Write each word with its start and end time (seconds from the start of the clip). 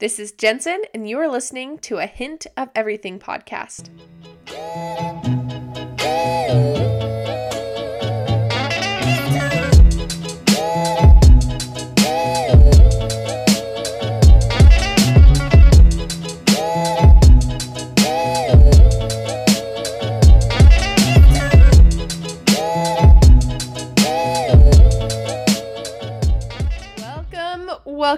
This 0.00 0.20
is 0.20 0.30
Jensen, 0.30 0.82
and 0.94 1.08
you 1.08 1.18
are 1.18 1.26
listening 1.26 1.76
to 1.78 1.98
a 1.98 2.06
Hint 2.06 2.46
of 2.56 2.68
Everything 2.72 3.18
podcast. 3.18 3.88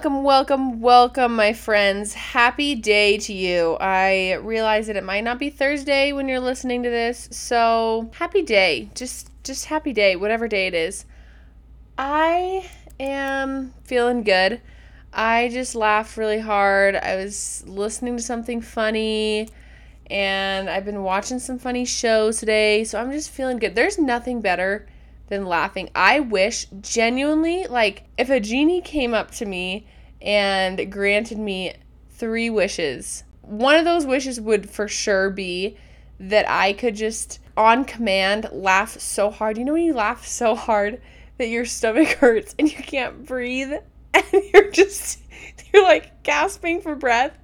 Welcome, 0.01 0.23
welcome, 0.25 0.81
welcome, 0.81 1.37
my 1.37 1.53
friends. 1.53 2.15
Happy 2.15 2.75
day 2.75 3.19
to 3.19 3.35
you. 3.35 3.77
I 3.79 4.37
realize 4.37 4.87
that 4.87 4.97
it 4.97 5.05
might 5.05 5.25
not 5.25 5.39
be 5.39 5.51
Thursday 5.51 6.15
when 6.15 6.27
you're 6.27 6.41
listening 6.41 6.83
to 6.85 6.89
this, 6.89 7.29
so 7.31 8.11
happy 8.15 8.41
day. 8.41 8.89
Just 8.95 9.29
just 9.45 9.67
happy 9.67 9.93
day, 9.93 10.17
whatever 10.17 10.49
day 10.49 10.69
it 10.69 10.73
is. 10.73 11.05
I 11.99 12.67
am 12.99 13.75
feeling 13.85 14.23
good. 14.23 14.63
I 15.13 15.51
just 15.53 15.75
laughed 15.75 16.17
really 16.17 16.41
hard. 16.41 16.97
I 16.97 17.17
was 17.17 17.63
listening 17.67 18.17
to 18.17 18.23
something 18.23 18.63
funny 18.63 19.51
and 20.11 20.71
I've 20.71 20.87
been 20.87 21.03
watching 21.03 21.39
some 21.39 21.59
funny 21.59 21.85
shows 21.85 22.39
today, 22.39 22.85
so 22.85 22.99
I'm 22.99 23.13
just 23.13 23.29
feeling 23.29 23.59
good. 23.59 23.75
There's 23.75 23.99
nothing 23.99 24.41
better 24.41 24.87
than 25.31 25.47
laughing. 25.47 25.89
I 25.95 26.21
wish 26.21 26.67
genuinely, 26.83 27.67
like, 27.67 28.05
if 28.19 28.29
a 28.29 28.41
genie 28.41 28.83
came 28.83 29.15
up 29.15 29.31
to 29.37 29.47
me 29.47 29.87
and 30.21 30.93
granted 30.93 31.39
me 31.39 31.73
three 32.11 32.51
wishes, 32.51 33.25
one 33.41 33.77
of 33.77 33.87
those 33.87 34.05
wishes 34.05 34.41
would 34.41 34.69
for 34.69 34.87
sure 34.87 35.31
be 35.31 35.79
that 36.19 36.51
I 36.51 36.75
could 36.75 36.97
just, 36.97 37.39
on 37.57 37.87
command, 37.87 38.51
laugh 38.53 39.01
so 39.01 39.31
hard. 39.31 39.57
You 39.57 39.65
know 39.65 39.73
when 39.73 39.85
you 39.85 39.95
laugh 39.95 40.27
so 40.27 40.55
hard 40.55 41.01
that 41.39 41.49
your 41.49 41.65
stomach 41.65 42.09
hurts 42.21 42.55
and 42.59 42.71
you 42.71 42.77
can't 42.77 43.25
breathe 43.25 43.73
and 44.15 44.43
you're 44.53 44.71
just, 44.71 45.21
you're 45.73 45.85
like 45.85 46.23
gasping 46.25 46.83
for 46.83 46.97
breath, 46.97 47.39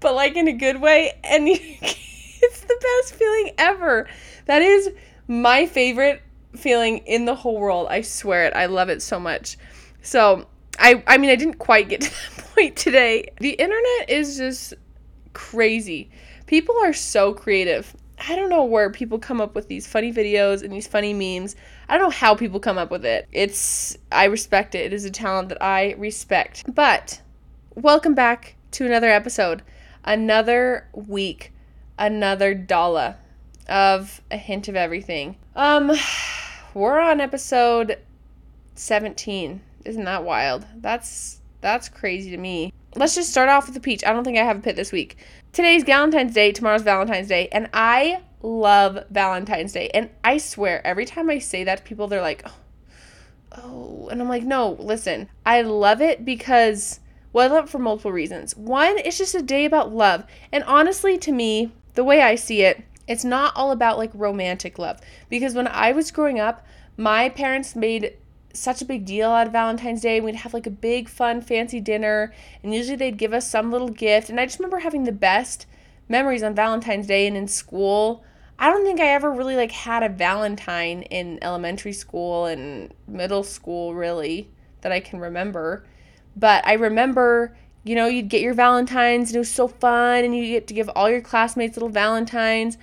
but 0.00 0.14
like 0.14 0.36
in 0.36 0.48
a 0.48 0.52
good 0.52 0.80
way. 0.80 1.12
And 1.22 1.46
you, 1.46 1.56
it's 1.60 2.60
the 2.62 2.80
best 2.80 3.14
feeling 3.14 3.52
ever. 3.58 4.08
That 4.46 4.62
is 4.62 4.90
my 5.28 5.66
favorite 5.66 6.22
feeling 6.56 6.98
in 6.98 7.24
the 7.24 7.34
whole 7.34 7.58
world. 7.58 7.88
I 7.90 8.00
swear 8.00 8.46
it. 8.46 8.54
I 8.54 8.66
love 8.66 8.88
it 8.88 9.02
so 9.02 9.20
much. 9.20 9.56
So, 10.02 10.46
I 10.78 11.02
I 11.06 11.18
mean 11.18 11.30
I 11.30 11.36
didn't 11.36 11.58
quite 11.58 11.88
get 11.88 12.00
to 12.02 12.10
that 12.10 12.46
point 12.54 12.76
today. 12.76 13.30
The 13.40 13.50
internet 13.50 14.10
is 14.10 14.36
just 14.36 14.74
crazy. 15.32 16.10
People 16.46 16.76
are 16.82 16.92
so 16.92 17.34
creative. 17.34 17.94
I 18.28 18.34
don't 18.34 18.48
know 18.48 18.64
where 18.64 18.90
people 18.90 19.18
come 19.18 19.40
up 19.40 19.54
with 19.54 19.68
these 19.68 19.86
funny 19.86 20.12
videos 20.12 20.62
and 20.62 20.72
these 20.72 20.86
funny 20.86 21.12
memes. 21.12 21.54
I 21.88 21.98
don't 21.98 22.06
know 22.06 22.10
how 22.10 22.34
people 22.34 22.60
come 22.60 22.78
up 22.78 22.90
with 22.90 23.04
it. 23.04 23.28
It's 23.30 23.96
I 24.10 24.24
respect 24.24 24.74
it. 24.74 24.86
It 24.86 24.92
is 24.92 25.04
a 25.04 25.10
talent 25.10 25.50
that 25.50 25.62
I 25.62 25.94
respect. 25.98 26.64
But 26.74 27.20
welcome 27.74 28.14
back 28.14 28.56
to 28.72 28.86
another 28.86 29.10
episode. 29.10 29.62
Another 30.04 30.88
week, 30.94 31.52
another 31.98 32.54
dollar 32.54 33.16
of 33.68 34.22
a 34.30 34.36
hint 34.36 34.68
of 34.68 34.76
everything. 34.76 35.36
Um 35.54 35.92
we're 36.76 37.00
on 37.00 37.22
episode 37.22 37.98
17. 38.74 39.62
Isn't 39.86 40.04
that 40.04 40.24
wild? 40.24 40.66
That's 40.76 41.40
that's 41.62 41.88
crazy 41.88 42.30
to 42.30 42.36
me. 42.36 42.70
Let's 42.94 43.14
just 43.14 43.30
start 43.30 43.48
off 43.48 43.64
with 43.64 43.74
the 43.74 43.80
peach. 43.80 44.04
I 44.04 44.12
don't 44.12 44.24
think 44.24 44.36
I 44.36 44.44
have 44.44 44.58
a 44.58 44.60
pit 44.60 44.76
this 44.76 44.92
week. 44.92 45.16
Today's 45.54 45.84
Valentine's 45.84 46.34
Day, 46.34 46.52
tomorrow's 46.52 46.82
Valentine's 46.82 47.28
Day, 47.28 47.48
and 47.50 47.70
I 47.72 48.20
love 48.42 48.98
Valentine's 49.10 49.72
Day. 49.72 49.88
And 49.94 50.10
I 50.22 50.36
swear, 50.36 50.86
every 50.86 51.06
time 51.06 51.30
I 51.30 51.38
say 51.38 51.64
that 51.64 51.78
to 51.78 51.82
people, 51.82 52.08
they're 52.08 52.20
like, 52.20 52.42
oh, 52.44 52.54
oh. 53.52 54.08
and 54.10 54.20
I'm 54.20 54.28
like, 54.28 54.42
no, 54.42 54.76
listen, 54.78 55.30
I 55.46 55.62
love 55.62 56.02
it 56.02 56.26
because, 56.26 57.00
well, 57.32 57.50
I 57.50 57.54
love 57.54 57.64
it 57.64 57.70
for 57.70 57.78
multiple 57.78 58.12
reasons. 58.12 58.54
One, 58.54 58.98
it's 58.98 59.16
just 59.16 59.34
a 59.34 59.42
day 59.42 59.64
about 59.64 59.94
love. 59.94 60.24
And 60.52 60.62
honestly, 60.64 61.16
to 61.18 61.32
me, 61.32 61.72
the 61.94 62.04
way 62.04 62.20
I 62.20 62.34
see 62.34 62.62
it, 62.62 62.84
it's 63.08 63.24
not 63.24 63.54
all 63.56 63.70
about 63.70 63.98
like 63.98 64.10
romantic 64.14 64.78
love. 64.78 65.00
Because 65.28 65.54
when 65.54 65.68
I 65.68 65.92
was 65.92 66.10
growing 66.10 66.40
up, 66.40 66.64
my 66.96 67.28
parents 67.28 67.76
made 67.76 68.16
such 68.52 68.80
a 68.80 68.86
big 68.86 69.04
deal 69.04 69.30
out 69.30 69.46
of 69.46 69.52
Valentine's 69.52 70.00
Day. 70.00 70.20
We'd 70.20 70.36
have 70.36 70.54
like 70.54 70.66
a 70.66 70.70
big, 70.70 71.08
fun, 71.08 71.40
fancy 71.40 71.80
dinner, 71.80 72.32
and 72.62 72.74
usually 72.74 72.96
they'd 72.96 73.18
give 73.18 73.32
us 73.32 73.48
some 73.48 73.70
little 73.70 73.90
gift. 73.90 74.30
And 74.30 74.40
I 74.40 74.46
just 74.46 74.58
remember 74.58 74.78
having 74.78 75.04
the 75.04 75.12
best 75.12 75.66
memories 76.08 76.42
on 76.42 76.54
Valentine's 76.54 77.06
Day 77.06 77.26
and 77.26 77.36
in 77.36 77.48
school. 77.48 78.24
I 78.58 78.70
don't 78.70 78.84
think 78.84 79.00
I 79.00 79.08
ever 79.08 79.30
really 79.30 79.56
like 79.56 79.72
had 79.72 80.02
a 80.02 80.08
Valentine 80.08 81.02
in 81.02 81.38
elementary 81.42 81.92
school 81.92 82.46
and 82.46 82.92
middle 83.06 83.42
school 83.42 83.94
really 83.94 84.48
that 84.80 84.92
I 84.92 85.00
can 85.00 85.18
remember. 85.18 85.84
But 86.34 86.66
I 86.66 86.74
remember, 86.74 87.56
you 87.86 87.94
know, 87.94 88.06
you'd 88.06 88.28
get 88.28 88.40
your 88.40 88.54
Valentines 88.54 89.30
and 89.30 89.36
it 89.36 89.38
was 89.38 89.52
so 89.52 89.68
fun 89.68 90.24
and 90.24 90.36
you 90.36 90.44
get 90.44 90.66
to 90.68 90.74
give 90.74 90.90
all 90.90 91.08
your 91.08 91.20
classmates 91.20 91.76
little 91.76 91.88
Valentines 91.88 92.78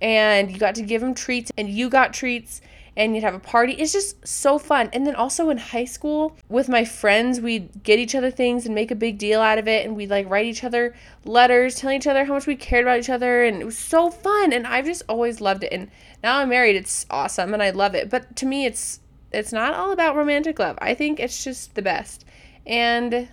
and 0.00 0.50
you 0.50 0.58
got 0.58 0.74
to 0.76 0.82
give 0.82 1.00
them 1.00 1.14
treats 1.14 1.52
and 1.56 1.68
you 1.68 1.88
got 1.88 2.12
treats 2.12 2.60
and 2.96 3.14
you'd 3.14 3.24
have 3.24 3.34
a 3.34 3.38
party. 3.38 3.74
It's 3.74 3.92
just 3.92 4.26
so 4.26 4.58
fun. 4.58 4.88
And 4.92 5.06
then 5.06 5.14
also 5.14 5.50
in 5.50 5.58
high 5.58 5.84
school 5.84 6.36
with 6.48 6.68
my 6.68 6.84
friends, 6.84 7.40
we'd 7.40 7.82
get 7.82 7.98
each 7.98 8.14
other 8.14 8.30
things 8.30 8.64
and 8.64 8.74
make 8.74 8.90
a 8.90 8.94
big 8.94 9.18
deal 9.18 9.40
out 9.42 9.58
of 9.58 9.68
it. 9.68 9.84
And 9.84 9.94
we'd 9.94 10.08
like 10.08 10.28
write 10.30 10.46
each 10.46 10.64
other 10.64 10.94
letters, 11.24 11.74
telling 11.74 11.98
each 11.98 12.06
other 12.06 12.24
how 12.24 12.32
much 12.32 12.46
we 12.46 12.56
cared 12.56 12.84
about 12.84 12.98
each 12.98 13.10
other. 13.10 13.44
And 13.44 13.60
it 13.60 13.66
was 13.66 13.76
so 13.76 14.10
fun. 14.10 14.52
And 14.52 14.66
I've 14.66 14.86
just 14.86 15.02
always 15.08 15.42
loved 15.42 15.64
it. 15.64 15.72
And 15.72 15.90
now 16.22 16.38
I'm 16.38 16.48
married. 16.48 16.76
It's 16.76 17.04
awesome 17.10 17.52
and 17.52 17.62
I 17.62 17.70
love 17.70 17.94
it. 17.94 18.08
But 18.08 18.34
to 18.36 18.46
me, 18.46 18.64
it's 18.64 19.00
it's 19.32 19.52
not 19.52 19.74
all 19.74 19.92
about 19.92 20.16
romantic 20.16 20.58
love. 20.58 20.78
I 20.80 20.94
think 20.94 21.20
it's 21.20 21.44
just 21.44 21.74
the 21.74 21.82
best. 21.82 22.24
And 22.66 23.28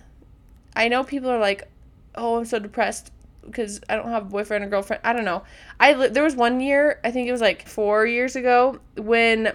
I 0.76 0.88
know 0.88 1.04
people 1.04 1.30
are 1.30 1.38
like, 1.38 1.68
oh, 2.14 2.38
I'm 2.38 2.44
so 2.44 2.58
depressed 2.58 3.10
because 3.44 3.80
I 3.88 3.96
don't 3.96 4.08
have 4.08 4.22
a 4.22 4.30
boyfriend 4.30 4.64
or 4.64 4.68
girlfriend. 4.68 5.02
I 5.04 5.12
don't 5.12 5.24
know. 5.24 5.42
I 5.78 6.08
there 6.08 6.22
was 6.22 6.36
one 6.36 6.60
year, 6.60 7.00
I 7.04 7.10
think 7.10 7.28
it 7.28 7.32
was 7.32 7.40
like 7.40 7.68
4 7.68 8.06
years 8.06 8.36
ago 8.36 8.80
when 8.96 9.52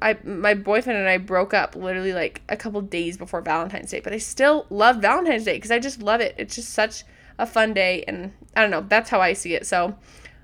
I 0.00 0.16
my 0.24 0.54
boyfriend 0.54 0.98
and 0.98 1.08
I 1.08 1.18
broke 1.18 1.52
up 1.52 1.76
literally 1.76 2.14
like 2.14 2.40
a 2.48 2.56
couple 2.56 2.80
days 2.80 3.18
before 3.18 3.42
Valentine's 3.42 3.90
Day, 3.90 4.00
but 4.00 4.12
I 4.12 4.18
still 4.18 4.66
love 4.70 4.96
Valentine's 4.96 5.44
Day 5.44 5.58
cuz 5.58 5.70
I 5.70 5.78
just 5.78 6.00
love 6.02 6.20
it. 6.20 6.34
It's 6.38 6.54
just 6.54 6.70
such 6.70 7.04
a 7.38 7.46
fun 7.46 7.74
day 7.74 8.04
and 8.08 8.32
I 8.56 8.62
don't 8.62 8.70
know, 8.70 8.84
that's 8.88 9.10
how 9.10 9.20
I 9.20 9.34
see 9.34 9.54
it. 9.54 9.66
So 9.66 9.96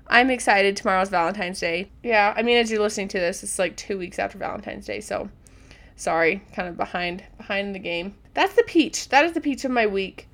I'm 0.07 0.29
excited. 0.29 0.77
Tomorrow's 0.77 1.09
Valentine's 1.09 1.59
Day. 1.59 1.89
Yeah, 2.03 2.33
I 2.37 2.43
mean 2.43 2.57
as 2.57 2.69
you're 2.69 2.81
listening 2.81 3.07
to 3.09 3.19
this, 3.19 3.41
it's 3.41 3.57
like 3.57 3.75
2 3.75 3.97
weeks 3.97 4.19
after 4.19 4.37
Valentine's 4.37 4.85
Day. 4.85 5.01
So 5.01 5.29
sorry, 5.95 6.43
kind 6.53 6.69
of 6.69 6.77
behind 6.77 7.23
behind 7.37 7.73
the 7.73 7.79
game. 7.79 8.13
That's 8.35 8.53
the 8.53 8.63
peach. 8.63 9.09
That 9.09 9.25
is 9.25 9.33
the 9.33 9.41
peach 9.41 9.65
of 9.65 9.71
my 9.71 9.87
week. 9.87 10.27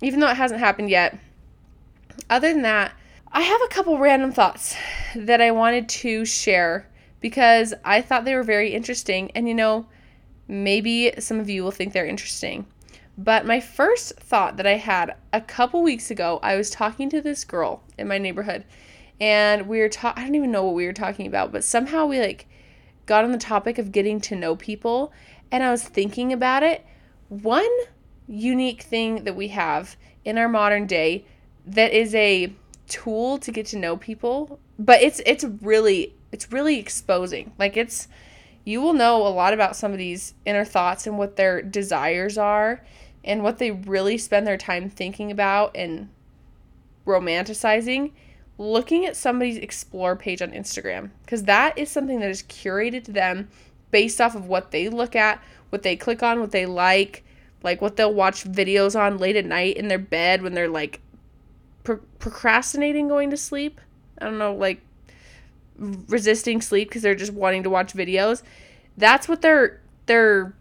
Even 0.00 0.20
though 0.20 0.30
it 0.30 0.38
hasn't 0.38 0.60
happened 0.60 0.88
yet 0.88 1.18
other 2.28 2.52
than 2.52 2.62
that, 2.62 2.92
I 3.32 3.42
have 3.42 3.60
a 3.62 3.68
couple 3.68 3.98
random 3.98 4.32
thoughts 4.32 4.76
that 5.14 5.40
I 5.40 5.50
wanted 5.50 5.88
to 5.88 6.24
share 6.24 6.88
because 7.20 7.72
I 7.84 8.00
thought 8.02 8.24
they 8.24 8.34
were 8.34 8.42
very 8.42 8.72
interesting. 8.72 9.30
And 9.34 9.48
you 9.48 9.54
know, 9.54 9.86
maybe 10.48 11.12
some 11.18 11.38
of 11.38 11.48
you 11.48 11.62
will 11.62 11.70
think 11.70 11.92
they're 11.92 12.06
interesting. 12.06 12.66
But 13.16 13.46
my 13.46 13.60
first 13.60 14.14
thought 14.18 14.56
that 14.56 14.66
I 14.66 14.76
had 14.76 15.14
a 15.32 15.40
couple 15.40 15.82
weeks 15.82 16.10
ago, 16.10 16.40
I 16.42 16.56
was 16.56 16.70
talking 16.70 17.10
to 17.10 17.20
this 17.20 17.44
girl 17.44 17.82
in 17.98 18.08
my 18.08 18.18
neighborhood 18.18 18.64
and 19.20 19.68
we 19.68 19.80
were 19.80 19.90
talking, 19.90 20.22
I 20.22 20.26
don't 20.26 20.36
even 20.36 20.50
know 20.50 20.64
what 20.64 20.74
we 20.74 20.86
were 20.86 20.94
talking 20.94 21.26
about, 21.26 21.52
but 21.52 21.62
somehow 21.62 22.06
we 22.06 22.18
like 22.18 22.46
got 23.04 23.24
on 23.24 23.32
the 23.32 23.38
topic 23.38 23.76
of 23.76 23.92
getting 23.92 24.20
to 24.22 24.36
know 24.36 24.56
people 24.56 25.12
and 25.52 25.62
I 25.62 25.70
was 25.70 25.82
thinking 25.82 26.32
about 26.32 26.62
it. 26.62 26.86
One 27.30 27.70
unique 28.26 28.82
thing 28.82 29.24
that 29.24 29.34
we 29.34 29.48
have 29.48 29.96
in 30.24 30.36
our 30.36 30.48
modern 30.48 30.86
day 30.86 31.24
that 31.64 31.92
is 31.92 32.14
a 32.14 32.52
tool 32.88 33.38
to 33.38 33.52
get 33.52 33.66
to 33.66 33.78
know 33.78 33.96
people, 33.96 34.60
but 34.78 35.00
it's 35.00 35.20
it's 35.24 35.44
really 35.44 36.12
it's 36.32 36.52
really 36.52 36.78
exposing. 36.78 37.52
Like 37.58 37.76
it's 37.76 38.08
you 38.64 38.80
will 38.80 38.92
know 38.92 39.26
a 39.26 39.28
lot 39.28 39.54
about 39.54 39.76
somebody's 39.76 40.34
inner 40.44 40.64
thoughts 40.64 41.06
and 41.06 41.16
what 41.16 41.36
their 41.36 41.62
desires 41.62 42.36
are 42.36 42.84
and 43.24 43.42
what 43.42 43.58
they 43.58 43.70
really 43.70 44.18
spend 44.18 44.46
their 44.46 44.58
time 44.58 44.90
thinking 44.90 45.30
about 45.30 45.74
and 45.74 46.08
romanticizing 47.06 48.12
looking 48.58 49.06
at 49.06 49.16
somebody's 49.16 49.56
explore 49.56 50.14
page 50.14 50.42
on 50.42 50.50
Instagram 50.50 51.10
because 51.22 51.44
that 51.44 51.78
is 51.78 51.90
something 51.90 52.20
that 52.20 52.28
is 52.28 52.42
curated 52.42 53.02
to 53.02 53.12
them 53.12 53.48
based 53.90 54.20
off 54.20 54.34
of 54.34 54.46
what 54.46 54.70
they 54.70 54.88
look 54.88 55.16
at, 55.16 55.42
what 55.70 55.82
they 55.82 55.96
click 55.96 56.22
on, 56.22 56.40
what 56.40 56.50
they 56.50 56.66
like, 56.66 57.24
like 57.62 57.80
what 57.80 57.96
they'll 57.96 58.14
watch 58.14 58.44
videos 58.44 58.98
on 58.98 59.18
late 59.18 59.36
at 59.36 59.44
night 59.44 59.76
in 59.76 59.88
their 59.88 59.98
bed 59.98 60.42
when 60.42 60.54
they're 60.54 60.68
like 60.68 61.00
pro- 61.84 62.00
procrastinating 62.18 63.08
going 63.08 63.30
to 63.30 63.36
sleep. 63.36 63.80
I 64.18 64.26
don't 64.26 64.38
know, 64.38 64.54
like 64.54 64.82
resisting 65.78 66.60
sleep 66.60 66.88
because 66.88 67.02
they're 67.02 67.14
just 67.14 67.32
wanting 67.32 67.62
to 67.62 67.70
watch 67.70 67.94
videos. 67.94 68.42
That's 68.96 69.28
what 69.28 69.42
they're 69.42 69.80
they're 70.06 70.54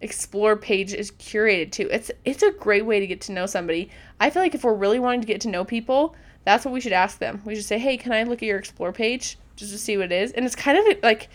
explore 0.00 0.56
page 0.56 0.94
is 0.94 1.10
curated 1.12 1.72
to. 1.72 1.88
It's 1.94 2.10
it's 2.24 2.42
a 2.42 2.52
great 2.52 2.86
way 2.86 3.00
to 3.00 3.06
get 3.06 3.20
to 3.22 3.32
know 3.32 3.46
somebody. 3.46 3.90
I 4.20 4.30
feel 4.30 4.42
like 4.42 4.54
if 4.54 4.64
we're 4.64 4.74
really 4.74 4.98
wanting 4.98 5.20
to 5.20 5.26
get 5.26 5.40
to 5.42 5.48
know 5.48 5.64
people, 5.64 6.14
that's 6.44 6.64
what 6.64 6.72
we 6.72 6.80
should 6.80 6.92
ask 6.92 7.18
them. 7.18 7.42
We 7.44 7.54
should 7.54 7.64
say, 7.64 7.78
"Hey, 7.78 7.96
can 7.96 8.12
I 8.12 8.22
look 8.22 8.42
at 8.42 8.46
your 8.46 8.58
explore 8.58 8.92
page 8.92 9.38
just 9.56 9.72
to 9.72 9.78
see 9.78 9.96
what 9.96 10.06
it 10.06 10.12
is?" 10.12 10.32
And 10.32 10.46
it's 10.46 10.56
kind 10.56 10.78
of 10.78 11.02
like 11.02 11.28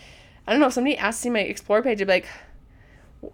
I 0.46 0.52
don't 0.52 0.60
know, 0.60 0.66
if 0.66 0.74
somebody 0.74 0.96
asks 0.96 1.24
me 1.24 1.30
my 1.30 1.40
explore 1.40 1.82
page, 1.82 2.00
I'd 2.00 2.06
be 2.06 2.12
like, 2.12 2.26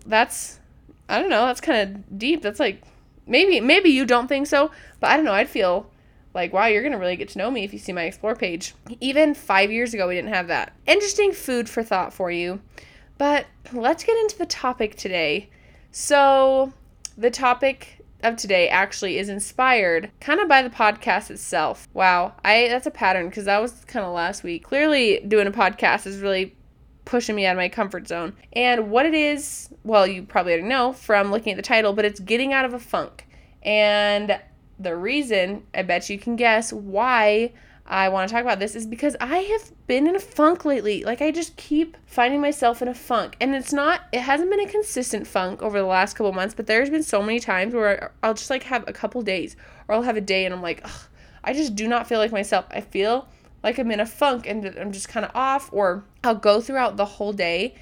"That's 0.06 0.60
I 1.08 1.20
don't 1.20 1.30
know, 1.30 1.46
that's 1.46 1.60
kind 1.60 1.96
of 1.96 2.18
deep. 2.18 2.42
That's 2.42 2.60
like 2.60 2.82
maybe 3.26 3.60
maybe 3.60 3.90
you 3.90 4.04
don't 4.04 4.28
think 4.28 4.46
so, 4.46 4.70
but 5.00 5.10
I 5.10 5.16
don't 5.16 5.24
know. 5.24 5.32
I'd 5.32 5.48
feel 5.48 5.90
like 6.34 6.52
wow, 6.52 6.66
you're 6.66 6.82
gonna 6.82 6.98
really 6.98 7.16
get 7.16 7.28
to 7.30 7.38
know 7.38 7.50
me 7.50 7.64
if 7.64 7.72
you 7.72 7.78
see 7.78 7.92
my 7.92 8.04
explore 8.04 8.36
page. 8.36 8.74
Even 9.00 9.34
five 9.34 9.70
years 9.70 9.94
ago, 9.94 10.08
we 10.08 10.14
didn't 10.14 10.32
have 10.32 10.48
that. 10.48 10.72
Interesting 10.86 11.32
food 11.32 11.68
for 11.68 11.82
thought 11.82 12.12
for 12.12 12.30
you. 12.30 12.60
But 13.18 13.46
let's 13.72 14.04
get 14.04 14.16
into 14.16 14.38
the 14.38 14.46
topic 14.46 14.96
today. 14.96 15.50
So, 15.92 16.72
the 17.18 17.30
topic 17.30 18.02
of 18.22 18.36
today 18.36 18.68
actually 18.68 19.18
is 19.18 19.28
inspired 19.28 20.10
kind 20.20 20.40
of 20.40 20.48
by 20.48 20.62
the 20.62 20.70
podcast 20.70 21.30
itself. 21.30 21.88
Wow, 21.92 22.34
I 22.44 22.68
that's 22.68 22.86
a 22.86 22.90
pattern 22.90 23.28
because 23.28 23.46
that 23.46 23.60
was 23.60 23.84
kind 23.86 24.06
of 24.06 24.14
last 24.14 24.42
week. 24.42 24.64
Clearly, 24.64 25.20
doing 25.26 25.46
a 25.46 25.50
podcast 25.50 26.06
is 26.06 26.20
really 26.20 26.54
pushing 27.10 27.34
me 27.34 27.44
out 27.44 27.52
of 27.52 27.56
my 27.56 27.68
comfort 27.68 28.06
zone. 28.06 28.32
And 28.52 28.88
what 28.88 29.04
it 29.04 29.14
is, 29.14 29.68
well, 29.82 30.06
you 30.06 30.22
probably 30.22 30.52
already 30.52 30.68
know 30.68 30.92
from 30.92 31.32
looking 31.32 31.52
at 31.52 31.56
the 31.56 31.62
title, 31.62 31.92
but 31.92 32.04
it's 32.04 32.20
getting 32.20 32.52
out 32.52 32.64
of 32.64 32.72
a 32.72 32.78
funk. 32.78 33.26
And 33.62 34.40
the 34.78 34.94
reason, 34.96 35.64
I 35.74 35.82
bet 35.82 36.08
you 36.08 36.20
can 36.20 36.36
guess 36.36 36.72
why 36.72 37.52
I 37.84 38.10
want 38.10 38.28
to 38.28 38.32
talk 38.32 38.42
about 38.42 38.60
this 38.60 38.76
is 38.76 38.86
because 38.86 39.16
I 39.20 39.38
have 39.38 39.72
been 39.88 40.06
in 40.06 40.14
a 40.14 40.20
funk 40.20 40.64
lately. 40.64 41.02
Like 41.02 41.20
I 41.20 41.32
just 41.32 41.56
keep 41.56 41.96
finding 42.06 42.40
myself 42.40 42.80
in 42.80 42.86
a 42.86 42.94
funk. 42.94 43.36
And 43.40 43.56
it's 43.56 43.72
not 43.72 44.02
it 44.12 44.20
hasn't 44.20 44.48
been 44.48 44.60
a 44.60 44.70
consistent 44.70 45.26
funk 45.26 45.62
over 45.62 45.80
the 45.80 45.86
last 45.86 46.14
couple 46.14 46.32
months, 46.32 46.54
but 46.54 46.68
there's 46.68 46.90
been 46.90 47.02
so 47.02 47.20
many 47.20 47.40
times 47.40 47.74
where 47.74 48.12
I'll 48.22 48.34
just 48.34 48.50
like 48.50 48.62
have 48.62 48.84
a 48.86 48.92
couple 48.92 49.20
days 49.22 49.56
or 49.88 49.96
I'll 49.96 50.02
have 50.02 50.16
a 50.16 50.20
day 50.20 50.44
and 50.44 50.54
I'm 50.54 50.62
like, 50.62 50.86
I 51.42 51.52
just 51.52 51.74
do 51.74 51.88
not 51.88 52.06
feel 52.06 52.20
like 52.20 52.30
myself. 52.30 52.66
I 52.70 52.80
feel 52.80 53.28
like 53.62 53.78
I'm 53.78 53.90
in 53.90 54.00
a 54.00 54.06
funk 54.06 54.46
and 54.46 54.64
I'm 54.78 54.92
just 54.92 55.08
kind 55.08 55.24
of 55.24 55.32
off 55.34 55.70
or 55.72 56.04
I'll 56.24 56.34
go 56.34 56.60
throughout 56.60 56.96
the 56.96 57.04
whole 57.04 57.32
day 57.32 57.74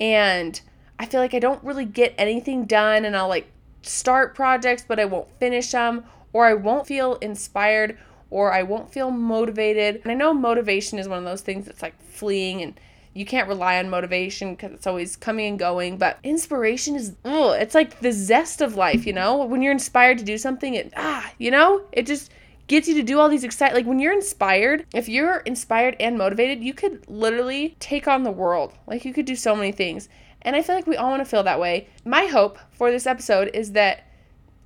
and 0.00 0.60
I 0.98 1.06
feel 1.06 1.20
like 1.20 1.34
I 1.34 1.38
don't 1.38 1.62
really 1.64 1.84
get 1.84 2.14
anything 2.18 2.64
done 2.64 3.04
and 3.04 3.16
I'll 3.16 3.28
like 3.28 3.50
start 3.82 4.34
projects 4.34 4.84
but 4.86 5.00
I 5.00 5.04
won't 5.04 5.30
finish 5.38 5.70
them 5.72 6.04
or 6.32 6.46
I 6.46 6.54
won't 6.54 6.86
feel 6.86 7.14
inspired 7.16 7.98
or 8.30 8.52
I 8.52 8.64
won't 8.64 8.92
feel 8.92 9.10
motivated. 9.10 10.00
And 10.02 10.10
I 10.10 10.14
know 10.14 10.34
motivation 10.34 10.98
is 10.98 11.08
one 11.08 11.18
of 11.18 11.24
those 11.24 11.42
things 11.42 11.66
that's 11.66 11.82
like 11.82 12.00
fleeing 12.02 12.62
and 12.62 12.78
you 13.14 13.24
can't 13.24 13.48
rely 13.48 13.78
on 13.78 13.88
motivation 13.88 14.56
because 14.56 14.72
it's 14.72 14.88
always 14.88 15.14
coming 15.14 15.46
and 15.46 15.58
going. 15.58 15.98
But 15.98 16.18
inspiration 16.24 16.96
is, 16.96 17.14
oh, 17.24 17.52
it's 17.52 17.74
like 17.74 18.00
the 18.00 18.10
zest 18.10 18.60
of 18.60 18.74
life, 18.74 19.06
you 19.06 19.12
know? 19.12 19.44
When 19.44 19.62
you're 19.62 19.70
inspired 19.70 20.18
to 20.18 20.24
do 20.24 20.36
something, 20.36 20.74
it, 20.74 20.92
ah, 20.96 21.32
you 21.38 21.52
know? 21.52 21.82
It 21.92 22.06
just 22.06 22.32
gets 22.66 22.88
you 22.88 22.94
to 22.94 23.02
do 23.02 23.18
all 23.18 23.28
these 23.28 23.44
exciting, 23.44 23.76
like 23.76 23.86
when 23.86 23.98
you're 23.98 24.12
inspired, 24.12 24.86
if 24.94 25.08
you're 25.08 25.38
inspired 25.38 25.96
and 26.00 26.18
motivated, 26.18 26.62
you 26.62 26.74
could 26.74 27.08
literally 27.08 27.76
take 27.80 28.08
on 28.08 28.22
the 28.22 28.30
world. 28.30 28.72
Like 28.86 29.04
you 29.04 29.12
could 29.12 29.26
do 29.26 29.36
so 29.36 29.54
many 29.54 29.72
things. 29.72 30.08
And 30.42 30.54
I 30.54 30.62
feel 30.62 30.74
like 30.74 30.86
we 30.86 30.96
all 30.96 31.10
want 31.10 31.20
to 31.20 31.28
feel 31.28 31.42
that 31.42 31.60
way. 31.60 31.88
My 32.04 32.26
hope 32.26 32.58
for 32.72 32.90
this 32.90 33.06
episode 33.06 33.50
is 33.54 33.72
that 33.72 34.06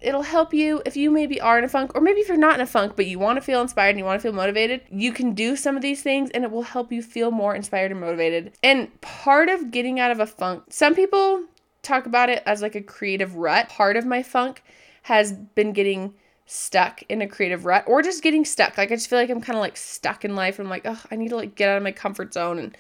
it'll 0.01 0.23
help 0.23 0.55
you 0.55 0.81
if 0.87 0.97
you 0.97 1.11
maybe 1.11 1.41
are 1.41 1.59
in 1.59 1.65
a 1.65 1.69
funk 1.69 1.93
or 1.95 2.01
maybe 2.01 2.21
if 2.21 2.29
you're 2.29 2.37
not 2.37 2.55
in 2.55 2.61
a 2.61 2.67
funk 2.67 2.95
but 2.95 3.07
you 3.07 3.19
want 3.19 3.37
to 3.37 3.43
feel 3.43 3.61
inspired 3.61 3.91
and 3.91 3.99
you 3.99 4.05
want 4.05 4.21
to 4.21 4.23
feel 4.23 4.33
motivated 4.33 4.81
you 4.91 5.13
can 5.13 5.35
do 5.35 5.57
some 5.57 5.75
of 5.75 5.83
these 5.83 6.03
things 6.03 6.31
and 6.31 6.45
it 6.45 6.51
will 6.51 6.63
help 6.63 6.93
you 6.93 7.03
feel 7.03 7.33
more 7.33 7.55
inspired 7.55 7.91
and 7.91 8.01
motivated 8.01 8.53
and 8.63 9.01
part 9.01 9.49
of 9.49 9.73
getting 9.73 9.99
out 9.99 10.13
of 10.13 10.21
a 10.21 10.27
funk 10.27 10.63
some 10.69 10.95
people 10.95 11.45
talk 11.83 12.07
about 12.07 12.29
it 12.29 12.43
as 12.47 12.63
like 12.63 12.77
a 12.77 12.81
creative 12.81 13.35
rut 13.35 13.69
part 13.69 13.97
of 13.97 14.07
my 14.07 14.23
funk 14.23 14.63
has 15.03 15.33
been 15.33 15.73
getting 15.73 16.15
stuck 16.51 17.03
in 17.11 17.21
a 17.21 17.29
creative 17.29 17.65
rut 17.67 17.85
or 17.87 18.01
just 18.01 18.23
getting 18.23 18.45
stuck 18.45 18.79
like 18.79 18.91
i 18.91 18.95
just 18.95 19.09
feel 19.09 19.19
like 19.19 19.29
i'm 19.29 19.41
kind 19.41 19.57
of 19.57 19.61
like 19.61 19.77
stuck 19.77 20.25
in 20.25 20.35
life 20.35 20.59
i'm 20.59 20.69
like 20.69 20.83
oh 20.87 21.01
i 21.11 21.17
need 21.17 21.29
to 21.29 21.37
like 21.37 21.55
get 21.55 21.69
out 21.69 21.77
of 21.77 21.83
my 21.83 21.93
comfort 21.93 22.33
zone 22.33 22.59
and 22.59 22.77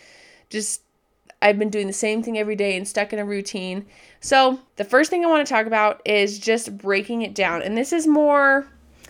just 0.48 0.82
I've 1.40 1.58
been 1.58 1.70
doing 1.70 1.86
the 1.86 1.92
same 1.92 2.22
thing 2.22 2.36
every 2.36 2.56
day 2.56 2.76
and 2.76 2.88
stuck 2.88 3.12
in 3.12 3.20
a 3.20 3.24
routine. 3.24 3.86
So, 4.18 4.58
the 4.74 4.82
first 4.82 5.08
thing 5.08 5.24
I 5.24 5.28
want 5.28 5.46
to 5.46 5.54
talk 5.54 5.66
about 5.66 6.02
is 6.04 6.40
just 6.40 6.76
breaking 6.76 7.22
it 7.22 7.32
down. 7.32 7.62
And 7.62 7.76
this 7.76 7.92
is 7.92 8.08
more 8.08 8.66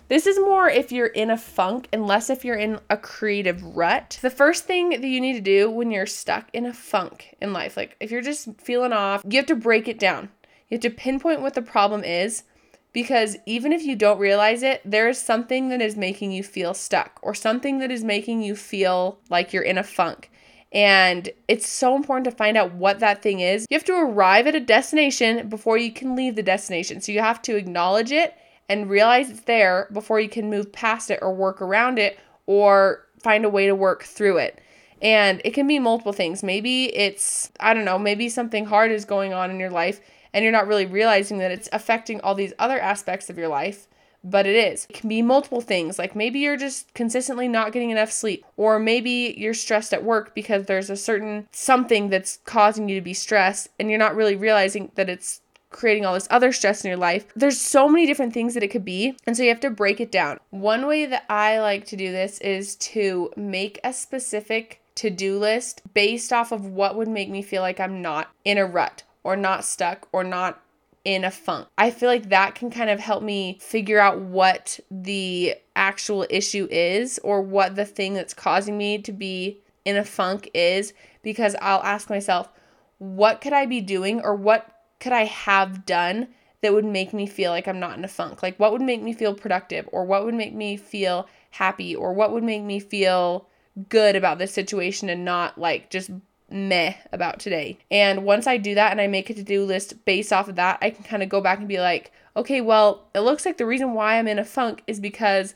this 0.09 0.25
is 0.25 0.39
more 0.39 0.67
if 0.67 0.91
you're 0.91 1.05
in 1.05 1.29
a 1.29 1.37
funk 1.37 1.87
and 1.93 2.07
less 2.07 2.31
if 2.31 2.43
you're 2.43 2.57
in 2.57 2.79
a 2.89 2.97
creative 2.97 3.63
rut. 3.75 4.17
The 4.23 4.31
first 4.31 4.65
thing 4.65 4.89
that 4.89 5.03
you 5.03 5.21
need 5.21 5.33
to 5.33 5.41
do 5.41 5.69
when 5.69 5.91
you're 5.91 6.07
stuck 6.07 6.49
in 6.51 6.65
a 6.65 6.73
funk 6.73 7.35
in 7.39 7.53
life, 7.53 7.77
like 7.77 7.95
if 7.99 8.09
you're 8.09 8.23
just 8.23 8.49
feeling 8.59 8.91
off, 8.91 9.23
you 9.29 9.37
have 9.37 9.45
to 9.45 9.55
break 9.55 9.87
it 9.87 9.99
down. 9.99 10.29
You 10.67 10.75
have 10.75 10.81
to 10.81 10.89
pinpoint 10.89 11.41
what 11.41 11.53
the 11.53 11.61
problem 11.61 12.03
is 12.03 12.43
because 12.91 13.37
even 13.45 13.71
if 13.71 13.83
you 13.83 13.95
don't 13.95 14.19
realize 14.19 14.63
it, 14.63 14.81
there 14.83 15.07
is 15.07 15.21
something 15.21 15.69
that 15.69 15.81
is 15.81 15.95
making 15.95 16.31
you 16.31 16.43
feel 16.43 16.73
stuck 16.73 17.19
or 17.21 17.35
something 17.35 17.79
that 17.79 17.91
is 17.91 18.03
making 18.03 18.41
you 18.41 18.55
feel 18.55 19.19
like 19.29 19.53
you're 19.53 19.63
in 19.63 19.77
a 19.77 19.83
funk. 19.83 20.31
And 20.71 21.29
it's 21.47 21.67
so 21.67 21.95
important 21.95 22.25
to 22.25 22.31
find 22.31 22.55
out 22.55 22.73
what 22.73 22.99
that 22.99 23.23
thing 23.23 23.39
is. 23.39 23.65
You 23.69 23.75
have 23.75 23.85
to 23.85 23.93
arrive 23.93 24.47
at 24.47 24.55
a 24.55 24.59
destination 24.59 25.49
before 25.49 25.77
you 25.77 25.91
can 25.91 26.15
leave 26.15 26.35
the 26.35 26.43
destination. 26.43 27.01
So 27.01 27.11
you 27.11 27.19
have 27.19 27.41
to 27.43 27.55
acknowledge 27.55 28.11
it 28.11 28.35
and 28.67 28.89
realize 28.89 29.29
it's 29.29 29.41
there 29.41 29.87
before 29.91 30.19
you 30.19 30.29
can 30.29 30.49
move 30.49 30.71
past 30.71 31.09
it 31.09 31.19
or 31.21 31.33
work 31.33 31.61
around 31.61 31.97
it 31.97 32.19
or 32.45 33.05
find 33.21 33.45
a 33.45 33.49
way 33.49 33.65
to 33.65 33.73
work 33.73 34.03
through 34.03 34.37
it. 34.37 34.61
And 35.01 35.41
it 35.43 35.53
can 35.53 35.65
be 35.65 35.79
multiple 35.79 36.13
things. 36.13 36.43
Maybe 36.43 36.95
it's, 36.95 37.51
I 37.59 37.73
don't 37.73 37.85
know, 37.85 37.97
maybe 37.97 38.29
something 38.29 38.65
hard 38.65 38.91
is 38.91 39.05
going 39.05 39.33
on 39.33 39.49
in 39.49 39.59
your 39.59 39.71
life 39.71 40.01
and 40.33 40.43
you're 40.43 40.51
not 40.51 40.67
really 40.67 40.85
realizing 40.85 41.37
that 41.39 41.51
it's 41.51 41.69
affecting 41.71 42.21
all 42.21 42.35
these 42.35 42.53
other 42.59 42.79
aspects 42.79 43.29
of 43.29 43.37
your 43.37 43.47
life 43.47 43.87
but 44.23 44.45
it 44.45 44.55
is. 44.55 44.85
It 44.89 44.93
can 44.93 45.09
be 45.09 45.21
multiple 45.21 45.61
things. 45.61 45.97
Like 45.97 46.15
maybe 46.15 46.39
you're 46.39 46.57
just 46.57 46.93
consistently 46.93 47.47
not 47.47 47.71
getting 47.71 47.89
enough 47.89 48.11
sleep, 48.11 48.45
or 48.57 48.79
maybe 48.79 49.33
you're 49.37 49.53
stressed 49.53 49.93
at 49.93 50.03
work 50.03 50.35
because 50.35 50.65
there's 50.65 50.89
a 50.89 50.97
certain 50.97 51.47
something 51.51 52.09
that's 52.09 52.39
causing 52.45 52.89
you 52.89 52.95
to 52.95 53.01
be 53.01 53.13
stressed, 53.13 53.69
and 53.79 53.89
you're 53.89 53.99
not 53.99 54.15
really 54.15 54.35
realizing 54.35 54.91
that 54.95 55.09
it's 55.09 55.41
creating 55.69 56.03
all 56.05 56.15
this 56.15 56.27
other 56.31 56.51
stress 56.51 56.83
in 56.83 56.89
your 56.89 56.97
life. 56.97 57.27
There's 57.35 57.59
so 57.59 57.87
many 57.87 58.07
different 58.07 58.33
things 58.33 58.55
that 58.55 58.63
it 58.63 58.69
could 58.69 58.85
be, 58.85 59.15
and 59.25 59.37
so 59.37 59.43
you 59.43 59.49
have 59.49 59.59
to 59.61 59.69
break 59.69 59.99
it 59.99 60.11
down. 60.11 60.39
One 60.49 60.87
way 60.87 61.05
that 61.05 61.25
I 61.29 61.59
like 61.59 61.85
to 61.87 61.95
do 61.95 62.11
this 62.11 62.39
is 62.39 62.75
to 62.77 63.31
make 63.35 63.79
a 63.83 63.93
specific 63.93 64.81
to 64.95 65.09
do 65.09 65.39
list 65.39 65.81
based 65.93 66.33
off 66.33 66.51
of 66.51 66.65
what 66.65 66.97
would 66.97 67.07
make 67.07 67.29
me 67.29 67.41
feel 67.41 67.61
like 67.61 67.79
I'm 67.79 68.01
not 68.01 68.31
in 68.43 68.57
a 68.57 68.65
rut 68.65 69.03
or 69.23 69.35
not 69.35 69.65
stuck 69.65 70.07
or 70.11 70.23
not 70.23 70.61
in 71.05 71.23
a 71.23 71.31
funk. 71.31 71.67
I 71.77 71.91
feel 71.91 72.09
like 72.09 72.29
that 72.29 72.55
can 72.55 72.69
kind 72.69 72.89
of 72.89 72.99
help 72.99 73.23
me 73.23 73.57
figure 73.61 73.99
out 73.99 74.19
what 74.19 74.79
the 74.91 75.55
actual 75.75 76.25
issue 76.29 76.67
is 76.69 77.19
or 77.23 77.41
what 77.41 77.75
the 77.75 77.85
thing 77.85 78.13
that's 78.13 78.33
causing 78.33 78.77
me 78.77 78.99
to 78.99 79.11
be 79.11 79.59
in 79.85 79.97
a 79.97 80.03
funk 80.03 80.49
is 80.53 80.93
because 81.23 81.55
I'll 81.61 81.83
ask 81.83 82.09
myself, 82.09 82.49
what 82.97 83.41
could 83.41 83.53
I 83.53 83.65
be 83.65 83.81
doing 83.81 84.21
or 84.21 84.35
what 84.35 84.69
could 84.99 85.13
I 85.13 85.25
have 85.25 85.85
done 85.85 86.27
that 86.61 86.73
would 86.73 86.85
make 86.85 87.13
me 87.13 87.25
feel 87.25 87.51
like 87.51 87.67
I'm 87.67 87.79
not 87.79 87.97
in 87.97 88.03
a 88.03 88.09
funk? 88.09 88.43
Like, 88.43 88.59
what 88.59 88.73
would 88.73 88.81
make 88.81 89.01
me 89.01 89.13
feel 89.13 89.33
productive 89.33 89.87
or 89.91 90.03
what 90.03 90.25
would 90.25 90.33
make 90.33 90.53
me 90.53 90.75
feel 90.75 91.27
happy 91.51 91.95
or 91.95 92.13
what 92.13 92.31
would 92.33 92.43
make 92.43 92.61
me 92.61 92.79
feel 92.79 93.47
good 93.87 94.15
about 94.15 94.37
this 94.37 94.53
situation 94.53 95.09
and 95.09 95.23
not 95.23 95.57
like 95.57 95.89
just 95.89 96.11
meh 96.51 96.93
about 97.11 97.39
today. 97.39 97.77
And 97.91 98.23
once 98.23 98.47
I 98.47 98.57
do 98.57 98.75
that 98.75 98.91
and 98.91 99.01
I 99.01 99.07
make 99.07 99.29
a 99.29 99.33
to 99.33 99.43
do 99.43 99.63
list 99.63 100.05
based 100.05 100.33
off 100.33 100.47
of 100.47 100.55
that, 100.55 100.77
I 100.81 100.89
can 100.89 101.03
kind 101.03 101.23
of 101.23 101.29
go 101.29 101.41
back 101.41 101.59
and 101.59 101.67
be 101.67 101.79
like, 101.79 102.11
okay, 102.35 102.61
well, 102.61 103.07
it 103.13 103.21
looks 103.21 103.45
like 103.45 103.57
the 103.57 103.65
reason 103.65 103.93
why 103.93 104.17
I'm 104.17 104.27
in 104.27 104.39
a 104.39 104.45
funk 104.45 104.83
is 104.87 104.99
because 104.99 105.53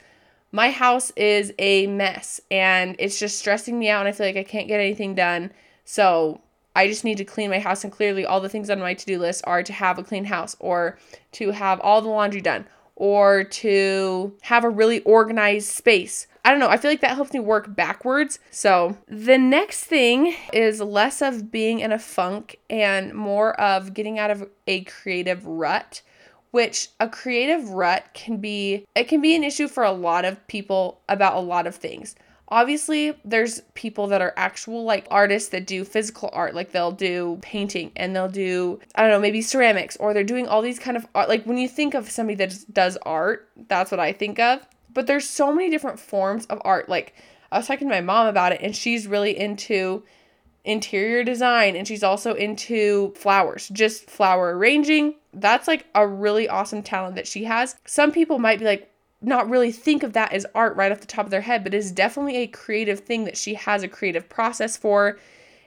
my 0.51 0.69
house 0.69 1.11
is 1.15 1.53
a 1.57 1.87
mess 1.87 2.39
and 2.51 2.95
it's 2.99 3.19
just 3.19 3.39
stressing 3.39 3.77
me 3.77 3.89
out 3.89 4.01
and 4.01 4.09
I 4.09 4.11
feel 4.11 4.27
like 4.27 4.37
I 4.37 4.43
can't 4.43 4.67
get 4.67 4.79
anything 4.79 5.15
done. 5.15 5.51
So 5.85 6.41
I 6.75 6.87
just 6.87 7.03
need 7.03 7.17
to 7.17 7.25
clean 7.25 7.49
my 7.49 7.59
house. 7.59 7.83
And 7.83 7.91
clearly, 7.91 8.25
all 8.25 8.41
the 8.41 8.49
things 8.49 8.69
on 8.69 8.79
my 8.79 8.93
to 8.93 9.05
do 9.05 9.19
list 9.19 9.43
are 9.45 9.63
to 9.63 9.73
have 9.73 9.97
a 9.97 10.03
clean 10.03 10.25
house 10.25 10.55
or 10.59 10.97
to 11.33 11.51
have 11.51 11.79
all 11.81 12.01
the 12.01 12.09
laundry 12.09 12.41
done 12.41 12.65
or 12.95 13.43
to 13.43 14.35
have 14.41 14.63
a 14.63 14.69
really 14.69 15.01
organized 15.01 15.69
space 15.69 16.27
I 16.45 16.51
don't 16.51 16.59
know. 16.59 16.69
I 16.69 16.77
feel 16.77 16.91
like 16.91 17.01
that 17.01 17.15
helps 17.15 17.33
me 17.33 17.39
work 17.39 17.73
backwards. 17.73 18.39
So 18.51 18.97
the 19.07 19.37
next 19.37 19.85
thing 19.85 20.35
is 20.51 20.81
less 20.81 21.21
of 21.21 21.51
being 21.51 21.79
in 21.79 21.91
a 21.91 21.99
funk 21.99 22.57
and 22.69 23.13
more 23.13 23.59
of 23.59 23.93
getting 23.93 24.19
out 24.19 24.31
of 24.31 24.49
a 24.67 24.83
creative 24.83 25.45
rut 25.45 26.01
which 26.51 26.89
a 26.99 27.09
creative 27.09 27.69
rut 27.69 28.05
can 28.13 28.37
be 28.37 28.85
it 28.95 29.07
can 29.07 29.21
be 29.21 29.35
an 29.35 29.43
issue 29.43 29.67
for 29.67 29.83
a 29.83 29.91
lot 29.91 30.23
of 30.23 30.47
people 30.47 31.01
about 31.09 31.35
a 31.35 31.39
lot 31.39 31.65
of 31.65 31.75
things 31.75 32.15
obviously 32.49 33.17
there's 33.25 33.61
people 33.73 34.05
that 34.05 34.21
are 34.21 34.33
actual 34.37 34.83
like 34.83 35.07
artists 35.09 35.49
that 35.49 35.65
do 35.65 35.83
physical 35.83 36.29
art 36.31 36.53
like 36.53 36.71
they'll 36.71 36.91
do 36.91 37.39
painting 37.41 37.91
and 37.95 38.15
they'll 38.15 38.29
do 38.29 38.79
i 38.93 39.01
don't 39.01 39.09
know 39.09 39.19
maybe 39.19 39.41
ceramics 39.41 39.97
or 39.97 40.13
they're 40.13 40.23
doing 40.23 40.47
all 40.47 40.61
these 40.61 40.77
kind 40.77 40.95
of 40.95 41.07
art 41.15 41.27
like 41.27 41.43
when 41.45 41.57
you 41.57 41.67
think 41.67 41.95
of 41.95 42.09
somebody 42.09 42.35
that 42.35 42.55
does 42.71 42.97
art 43.01 43.49
that's 43.67 43.89
what 43.89 43.99
i 43.99 44.13
think 44.13 44.39
of 44.39 44.61
but 44.93 45.07
there's 45.07 45.27
so 45.27 45.53
many 45.53 45.69
different 45.69 45.99
forms 45.99 46.45
of 46.47 46.61
art. 46.63 46.89
Like 46.89 47.13
I 47.51 47.57
was 47.57 47.67
talking 47.67 47.87
to 47.87 47.93
my 47.93 48.01
mom 48.01 48.27
about 48.27 48.51
it 48.51 48.61
and 48.61 48.75
she's 48.75 49.07
really 49.07 49.37
into 49.37 50.03
interior 50.65 51.23
design 51.23 51.75
and 51.75 51.87
she's 51.87 52.03
also 52.03 52.33
into 52.33 53.13
flowers, 53.15 53.69
just 53.69 54.09
flower 54.09 54.57
arranging. 54.57 55.15
That's 55.33 55.67
like 55.67 55.85
a 55.93 56.07
really 56.07 56.47
awesome 56.47 56.83
talent 56.83 57.15
that 57.15 57.27
she 57.27 57.43
has. 57.43 57.75
Some 57.85 58.11
people 58.11 58.39
might 58.39 58.59
be 58.59 58.65
like, 58.65 58.89
not 59.21 59.49
really 59.49 59.71
think 59.71 60.03
of 60.03 60.13
that 60.13 60.33
as 60.33 60.45
art 60.53 60.75
right 60.75 60.91
off 60.91 60.99
the 60.99 61.07
top 61.07 61.25
of 61.25 61.31
their 61.31 61.41
head, 61.41 61.63
but 61.63 61.73
it's 61.73 61.91
definitely 61.91 62.37
a 62.37 62.47
creative 62.47 62.99
thing 62.99 63.23
that 63.23 63.37
she 63.37 63.53
has 63.53 63.81
a 63.81 63.87
creative 63.87 64.27
process 64.27 64.75
for. 64.75 65.17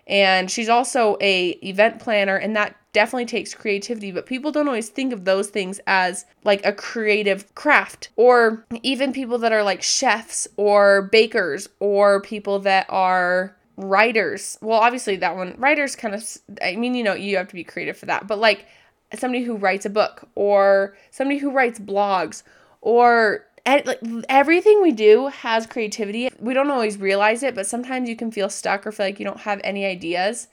And 0.06 0.50
she's 0.50 0.68
also 0.68 1.16
a 1.20 1.50
event 1.62 1.98
planner 1.98 2.36
and 2.36 2.54
that 2.54 2.76
definitely 2.96 3.26
takes 3.26 3.52
creativity, 3.52 4.10
but 4.10 4.24
people 4.24 4.50
don't 4.50 4.68
always 4.68 4.88
think 4.88 5.12
of 5.12 5.26
those 5.26 5.50
things 5.50 5.78
as 5.86 6.24
like 6.44 6.64
a 6.64 6.72
creative 6.72 7.54
craft. 7.54 8.08
Or 8.16 8.64
even 8.82 9.12
people 9.12 9.36
that 9.36 9.52
are 9.52 9.62
like 9.62 9.82
chefs 9.82 10.48
or 10.56 11.02
bakers 11.12 11.68
or 11.78 12.22
people 12.22 12.58
that 12.60 12.86
are 12.88 13.54
writers. 13.76 14.56
Well, 14.62 14.80
obviously 14.80 15.16
that 15.16 15.36
one 15.36 15.54
writers 15.58 15.94
kind 15.94 16.14
of 16.14 16.26
I 16.62 16.76
mean, 16.76 16.94
you 16.94 17.04
know, 17.04 17.12
you 17.12 17.36
have 17.36 17.48
to 17.48 17.54
be 17.54 17.64
creative 17.64 17.98
for 17.98 18.06
that. 18.06 18.26
But 18.26 18.38
like 18.38 18.64
somebody 19.14 19.44
who 19.44 19.56
writes 19.58 19.84
a 19.84 19.90
book 19.90 20.26
or 20.34 20.96
somebody 21.10 21.36
who 21.36 21.50
writes 21.50 21.78
blogs 21.78 22.44
or 22.80 23.44
like 23.66 24.00
everything 24.30 24.80
we 24.80 24.92
do 24.92 25.26
has 25.26 25.66
creativity. 25.66 26.30
We 26.40 26.54
don't 26.54 26.70
always 26.70 26.96
realize 26.96 27.42
it, 27.42 27.54
but 27.54 27.66
sometimes 27.66 28.08
you 28.08 28.16
can 28.16 28.30
feel 28.30 28.48
stuck 28.48 28.86
or 28.86 28.92
feel 28.92 29.04
like 29.04 29.18
you 29.18 29.26
don't 29.26 29.40
have 29.40 29.60
any 29.62 29.84
ideas. 29.84 30.48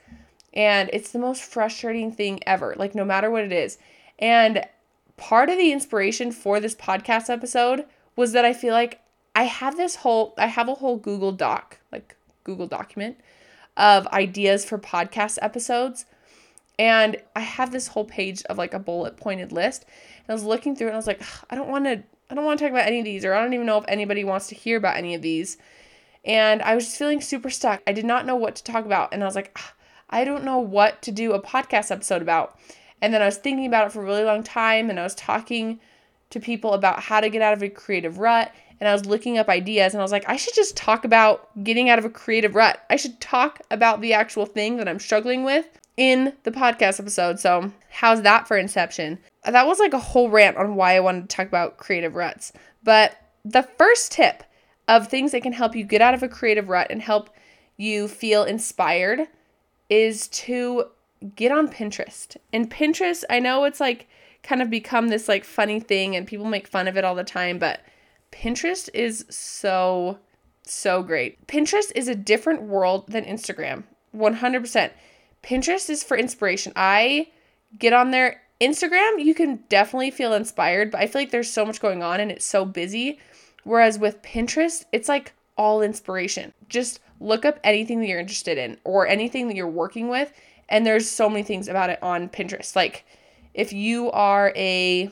And 0.54 0.90
it's 0.94 1.12
the 1.12 1.20
most 1.20 1.44
frustrating 1.44 2.12
thing 2.12 2.40
ever, 2.46 2.76
like, 2.78 2.94
no 2.94 3.04
matter 3.04 3.30
what 3.32 3.44
it 3.44 3.52
is. 3.52 3.78
And 4.20 4.66
part 5.18 5.50
of 5.50 5.58
the 5.58 5.72
inspiration 5.72 6.32
for 6.32 6.60
this 6.60 6.76
podcast 6.76 7.30
episode 7.30 7.86
was 8.16 8.32
that 8.34 8.46
I 8.46 8.54
feel 8.54 8.74
like 8.74 9.02
I 9.36 9.44
have 9.44 9.78
this 9.78 9.98
whole, 9.98 10.34
I 10.38 10.48
have 10.48 10.70
a 10.70 10.76
whole 10.76 10.98
Google 10.98 11.32
Doc, 11.32 11.80
like 11.92 12.16
Google 12.44 12.68
document 12.68 13.18
of 13.76 14.06
ideas 14.08 14.64
for 14.64 14.78
podcast 14.78 15.40
episodes. 15.42 16.06
And 16.78 17.18
I 17.36 17.42
have 17.42 17.72
this 17.72 17.88
whole 17.88 18.06
page 18.06 18.44
of 18.44 18.58
like 18.58 18.74
a 18.74 18.80
bullet 18.80 19.18
pointed 19.18 19.52
list. 19.52 19.86
And 20.18 20.30
I 20.30 20.34
was 20.34 20.44
looking 20.44 20.76
through 20.76 20.88
it 20.88 20.90
and 20.92 20.96
I 20.96 21.00
was 21.00 21.08
like, 21.08 21.22
I 21.50 21.56
don't 21.56 21.70
want 21.70 21.86
to, 21.86 22.04
I 22.30 22.36
don't 22.36 22.46
want 22.46 22.60
to 22.60 22.66
talk 22.66 22.72
about 22.72 22.88
any 22.88 23.00
of 23.00 23.06
these, 23.06 23.26
or 23.26 23.34
I 23.34 23.42
don't 23.42 23.54
even 23.54 23.66
know 23.66 23.78
if 23.78 23.86
anybody 23.88 24.24
wants 24.24 24.48
to 24.48 24.56
hear 24.56 24.78
about 24.78 24.98
any 24.98 25.16
of 25.16 25.22
these. 25.22 25.58
And 26.26 26.62
I 26.62 26.76
was 26.76 26.86
just 26.86 26.98
feeling 26.98 27.22
super 27.22 27.50
stuck. 27.50 27.82
I 27.86 27.92
did 27.92 28.06
not 28.06 28.26
know 28.26 28.36
what 28.36 28.56
to 28.56 28.64
talk 28.64 28.86
about. 28.86 29.14
And 29.14 29.24
I 29.24 29.26
was 29.26 29.36
like, 29.36 29.58
I 30.14 30.26
don't 30.26 30.44
know 30.44 30.60
what 30.60 31.02
to 31.02 31.12
do 31.12 31.34
a 31.34 31.42
podcast 31.42 31.90
episode 31.90 32.22
about. 32.22 32.60
And 33.02 33.12
then 33.12 33.24
I 33.24 33.26
was 33.26 33.38
thinking 33.38 33.66
about 33.66 33.88
it 33.88 33.92
for 33.92 34.02
a 34.02 34.06
really 34.06 34.24
long 34.24 34.44
time 34.44 34.92
and 34.92 35.00
I 35.00 35.04
was 35.04 35.16
talking 35.16 35.80
to 36.30 36.40
people 36.40 36.74
about 36.74 37.00
how 37.00 37.20
to 37.20 37.30
get 37.30 37.42
out 37.42 37.54
of 37.54 37.64
a 37.64 37.70
creative 37.70 38.20
rut 38.20 38.54
and 38.80 38.88
I 38.88 38.94
was 38.94 39.08
looking 39.08 39.40
up 39.40 39.50
ideas 39.50 39.94
and 39.94 40.02
I 40.02 40.04
was 40.04 40.12
like, 40.12 40.30
I 40.30 40.36
should 40.36 40.54
just 40.54 40.78
talk 40.78 41.04
about 41.04 41.50
getting 41.64 41.90
out 41.90 41.98
of 41.98 42.06
a 42.06 42.12
creative 42.12 42.54
rut. 42.54 42.80
I 42.92 42.96
should 42.96 43.20
talk 43.22 43.62
about 43.72 44.02
the 44.02 44.14
actual 44.14 44.46
thing 44.46 44.78
that 44.78 44.88
I'm 44.88 45.00
struggling 45.00 45.44
with 45.44 45.66
in 45.98 46.34
the 46.44 46.52
podcast 46.52 47.00
episode. 47.00 47.40
So, 47.40 47.72
how's 47.90 48.22
that 48.22 48.48
for 48.48 48.56
inception? 48.56 49.18
That 49.46 49.66
was 49.66 49.80
like 49.80 49.94
a 49.94 50.00
whole 50.00 50.30
rant 50.30 50.58
on 50.58 50.76
why 50.76 50.96
I 50.96 51.00
wanted 51.00 51.28
to 51.28 51.36
talk 51.36 51.48
about 51.48 51.78
creative 51.78 52.16
ruts. 52.16 52.54
But 52.84 53.18
the 53.44 53.64
first 53.64 54.12
tip 54.12 54.44
of 54.88 55.08
things 55.08 55.32
that 55.32 55.42
can 55.42 55.54
help 55.54 55.76
you 55.76 55.84
get 55.84 56.02
out 56.02 56.14
of 56.14 56.22
a 56.22 56.28
creative 56.28 56.70
rut 56.70 56.88
and 56.92 57.02
help 57.02 57.32
you 57.78 58.08
feel 58.08 58.44
inspired 58.44 59.28
is 59.94 60.28
to 60.30 60.86
get 61.36 61.52
on 61.52 61.68
Pinterest. 61.68 62.36
And 62.52 62.70
Pinterest, 62.70 63.24
I 63.30 63.40
know 63.40 63.64
it's 63.64 63.80
like 63.80 64.08
kind 64.42 64.60
of 64.60 64.72
become 64.72 65.10
this 65.10 65.28
like 65.28 65.44
funny 65.44 65.80
thing 65.80 66.16
and 66.16 66.26
people 66.26 66.48
make 66.48 66.68
fun 66.68 66.88
of 66.88 66.98
it 66.98 67.06
all 67.06 67.14
the 67.14 67.24
time, 67.24 67.60
but 67.60 67.82
Pinterest 68.32 68.90
is 68.96 69.24
so 69.30 70.18
so 70.64 71.04
great. 71.04 71.46
Pinterest 71.46 71.92
is 71.94 72.08
a 72.08 72.16
different 72.16 72.64
world 72.64 73.06
than 73.08 73.24
Instagram. 73.24 73.84
100%. 74.16 74.92
Pinterest 75.44 75.90
is 75.90 76.04
for 76.04 76.18
inspiration. 76.18 76.74
I 76.76 77.28
get 77.78 77.94
on 77.94 78.10
there. 78.10 78.42
Instagram, 78.62 79.24
you 79.24 79.36
can 79.36 79.58
definitely 79.68 80.10
feel 80.10 80.34
inspired, 80.34 80.90
but 80.90 81.02
I 81.02 81.08
feel 81.08 81.22
like 81.22 81.32
there's 81.32 81.52
so 81.52 81.66
much 81.66 81.82
going 81.82 82.02
on 82.02 82.20
and 82.20 82.32
it's 82.32 82.46
so 82.46 82.66
busy. 82.66 83.20
Whereas 83.64 84.00
with 84.00 84.22
Pinterest, 84.24 84.86
it's 84.92 85.10
like 85.10 85.34
all 85.58 85.82
inspiration. 85.82 86.54
Just 86.70 87.00
look 87.20 87.46
up 87.46 87.60
anything 87.64 88.00
that 88.00 88.08
you're 88.08 88.20
interested 88.20 88.58
in 88.58 88.78
or 88.84 89.08
anything 89.08 89.48
that 89.48 89.56
you're 89.56 89.68
working 89.68 90.10
with 90.10 90.32
and 90.70 90.86
there's 90.86 91.10
so 91.10 91.30
many 91.30 91.44
things 91.44 91.68
about 91.68 91.90
it 91.90 92.02
on 92.02 92.30
Pinterest. 92.30 92.76
Like 92.76 93.06
if 93.54 93.74
you 93.74 94.12
are 94.12 94.52
a 94.56 95.12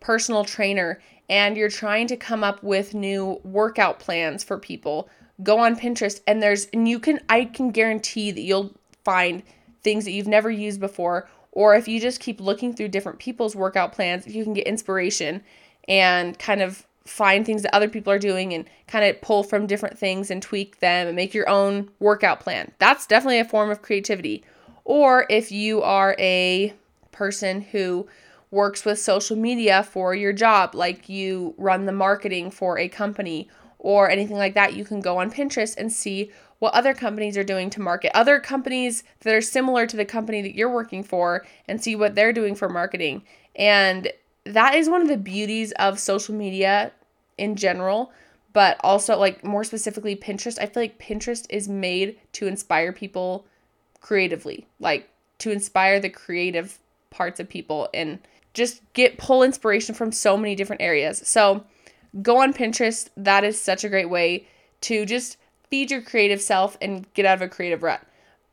personal 0.00 0.44
trainer 0.44 1.00
and 1.28 1.56
you're 1.56 1.68
trying 1.68 2.06
to 2.08 2.16
come 2.16 2.44
up 2.44 2.62
with 2.62 2.94
new 2.94 3.40
workout 3.44 3.98
plans 3.98 4.44
for 4.44 4.58
people, 4.58 5.08
go 5.42 5.58
on 5.58 5.76
Pinterest 5.76 6.20
and 6.26 6.42
there's 6.42 6.66
and 6.72 6.88
you 6.88 6.98
can 6.98 7.20
I 7.28 7.44
can 7.44 7.70
guarantee 7.70 8.30
that 8.30 8.40
you'll 8.40 8.72
find 9.04 9.42
things 9.82 10.04
that 10.04 10.12
you've 10.12 10.28
never 10.28 10.50
used 10.50 10.80
before 10.80 11.28
or 11.52 11.74
if 11.74 11.86
you 11.86 12.00
just 12.00 12.20
keep 12.20 12.40
looking 12.40 12.74
through 12.74 12.88
different 12.88 13.20
people's 13.20 13.54
workout 13.54 13.92
plans, 13.92 14.26
you 14.26 14.42
can 14.42 14.54
get 14.54 14.66
inspiration 14.66 15.42
and 15.86 16.36
kind 16.38 16.60
of 16.60 16.84
find 17.04 17.44
things 17.44 17.62
that 17.62 17.74
other 17.74 17.88
people 17.88 18.12
are 18.12 18.18
doing 18.18 18.54
and 18.54 18.64
kind 18.86 19.04
of 19.04 19.20
pull 19.20 19.42
from 19.42 19.66
different 19.66 19.98
things 19.98 20.30
and 20.30 20.42
tweak 20.42 20.80
them 20.80 21.06
and 21.06 21.16
make 21.16 21.34
your 21.34 21.48
own 21.48 21.90
workout 21.98 22.40
plan. 22.40 22.72
That's 22.78 23.06
definitely 23.06 23.40
a 23.40 23.44
form 23.44 23.70
of 23.70 23.82
creativity. 23.82 24.42
Or 24.84 25.26
if 25.28 25.52
you 25.52 25.82
are 25.82 26.16
a 26.18 26.74
person 27.12 27.60
who 27.60 28.06
works 28.50 28.84
with 28.84 28.98
social 28.98 29.36
media 29.36 29.82
for 29.82 30.14
your 30.14 30.32
job, 30.32 30.74
like 30.74 31.08
you 31.08 31.54
run 31.58 31.86
the 31.86 31.92
marketing 31.92 32.50
for 32.50 32.78
a 32.78 32.88
company 32.88 33.48
or 33.78 34.08
anything 34.08 34.36
like 34.36 34.54
that, 34.54 34.74
you 34.74 34.84
can 34.84 35.00
go 35.00 35.18
on 35.18 35.30
Pinterest 35.30 35.76
and 35.76 35.92
see 35.92 36.30
what 36.58 36.72
other 36.72 36.94
companies 36.94 37.36
are 37.36 37.44
doing 37.44 37.68
to 37.68 37.80
market, 37.80 38.16
other 38.16 38.40
companies 38.40 39.04
that 39.20 39.34
are 39.34 39.42
similar 39.42 39.86
to 39.86 39.96
the 39.96 40.04
company 40.06 40.40
that 40.40 40.54
you're 40.54 40.72
working 40.72 41.02
for, 41.02 41.44
and 41.68 41.82
see 41.82 41.94
what 41.94 42.14
they're 42.14 42.32
doing 42.32 42.54
for 42.54 42.68
marketing. 42.68 43.22
And 43.56 44.10
that 44.44 44.74
is 44.74 44.88
one 44.88 45.02
of 45.02 45.08
the 45.08 45.16
beauties 45.16 45.72
of 45.72 45.98
social 45.98 46.34
media 46.34 46.92
in 47.38 47.56
general, 47.56 48.12
but 48.52 48.76
also 48.80 49.18
like 49.18 49.44
more 49.44 49.64
specifically 49.64 50.14
Pinterest. 50.16 50.58
I 50.60 50.66
feel 50.66 50.82
like 50.82 50.98
Pinterest 50.98 51.46
is 51.50 51.68
made 51.68 52.18
to 52.32 52.46
inspire 52.46 52.92
people 52.92 53.46
creatively, 54.00 54.66
like 54.78 55.08
to 55.38 55.50
inspire 55.50 55.98
the 55.98 56.10
creative 56.10 56.78
parts 57.10 57.40
of 57.40 57.48
people 57.48 57.88
and 57.94 58.18
just 58.52 58.80
get 58.92 59.18
pull 59.18 59.42
inspiration 59.42 59.94
from 59.94 60.12
so 60.12 60.36
many 60.36 60.54
different 60.54 60.82
areas. 60.82 61.26
So 61.26 61.64
go 62.22 62.40
on 62.40 62.52
Pinterest. 62.52 63.08
That 63.16 63.44
is 63.44 63.60
such 63.60 63.82
a 63.82 63.88
great 63.88 64.08
way 64.10 64.46
to 64.82 65.04
just 65.06 65.36
feed 65.70 65.90
your 65.90 66.02
creative 66.02 66.40
self 66.40 66.76
and 66.80 67.12
get 67.14 67.26
out 67.26 67.36
of 67.36 67.42
a 67.42 67.48
creative 67.48 67.82
rut. 67.82 68.02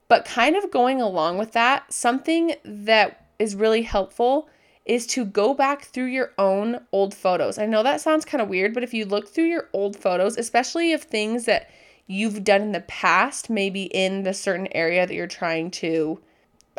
But 0.07 0.25
kind 0.25 0.55
of 0.55 0.71
going 0.71 1.01
along 1.01 1.38
with 1.38 1.51
that, 1.51 1.93
something 1.93 2.55
that 2.63 3.27
is 3.38 3.55
really 3.55 3.83
helpful 3.83 4.50
is 4.85 5.05
to 5.07 5.25
go 5.25 5.53
back 5.53 5.85
through 5.85 6.05
your 6.05 6.31
own 6.38 6.79
old 6.91 7.13
photos. 7.13 7.57
I 7.57 7.65
know 7.65 7.83
that 7.83 8.01
sounds 8.01 8.25
kind 8.25 8.41
of 8.41 8.50
weird, 8.50 8.73
but 8.73 8.83
if 8.83 8.93
you 8.93 9.05
look 9.05 9.27
through 9.27 9.45
your 9.45 9.69
old 9.73 9.95
photos, 9.95 10.38
especially 10.38 10.93
of 10.93 11.03
things 11.03 11.45
that 11.45 11.69
you've 12.07 12.43
done 12.43 12.61
in 12.61 12.71
the 12.71 12.81
past, 12.81 13.50
maybe 13.50 13.83
in 13.83 14.23
the 14.23 14.33
certain 14.33 14.67
area 14.73 15.05
that 15.05 15.13
you're 15.13 15.27
trying 15.27 15.71
to, 15.71 16.19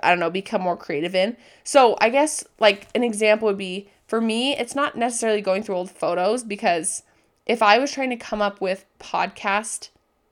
I 0.02 0.10
don't 0.10 0.18
know, 0.18 0.30
become 0.30 0.62
more 0.62 0.76
creative 0.76 1.14
in. 1.14 1.36
So 1.64 1.96
I 2.00 2.10
guess 2.10 2.44
like 2.58 2.88
an 2.94 3.04
example 3.04 3.46
would 3.46 3.58
be 3.58 3.88
for 4.06 4.20
me, 4.20 4.54
it's 4.56 4.74
not 4.74 4.96
necessarily 4.96 5.40
going 5.40 5.62
through 5.62 5.76
old 5.76 5.90
photos 5.90 6.44
because 6.44 7.02
if 7.46 7.62
I 7.62 7.78
was 7.78 7.92
trying 7.92 8.10
to 8.10 8.16
come 8.16 8.42
up 8.42 8.60
with 8.60 8.84
podcast 8.98 9.88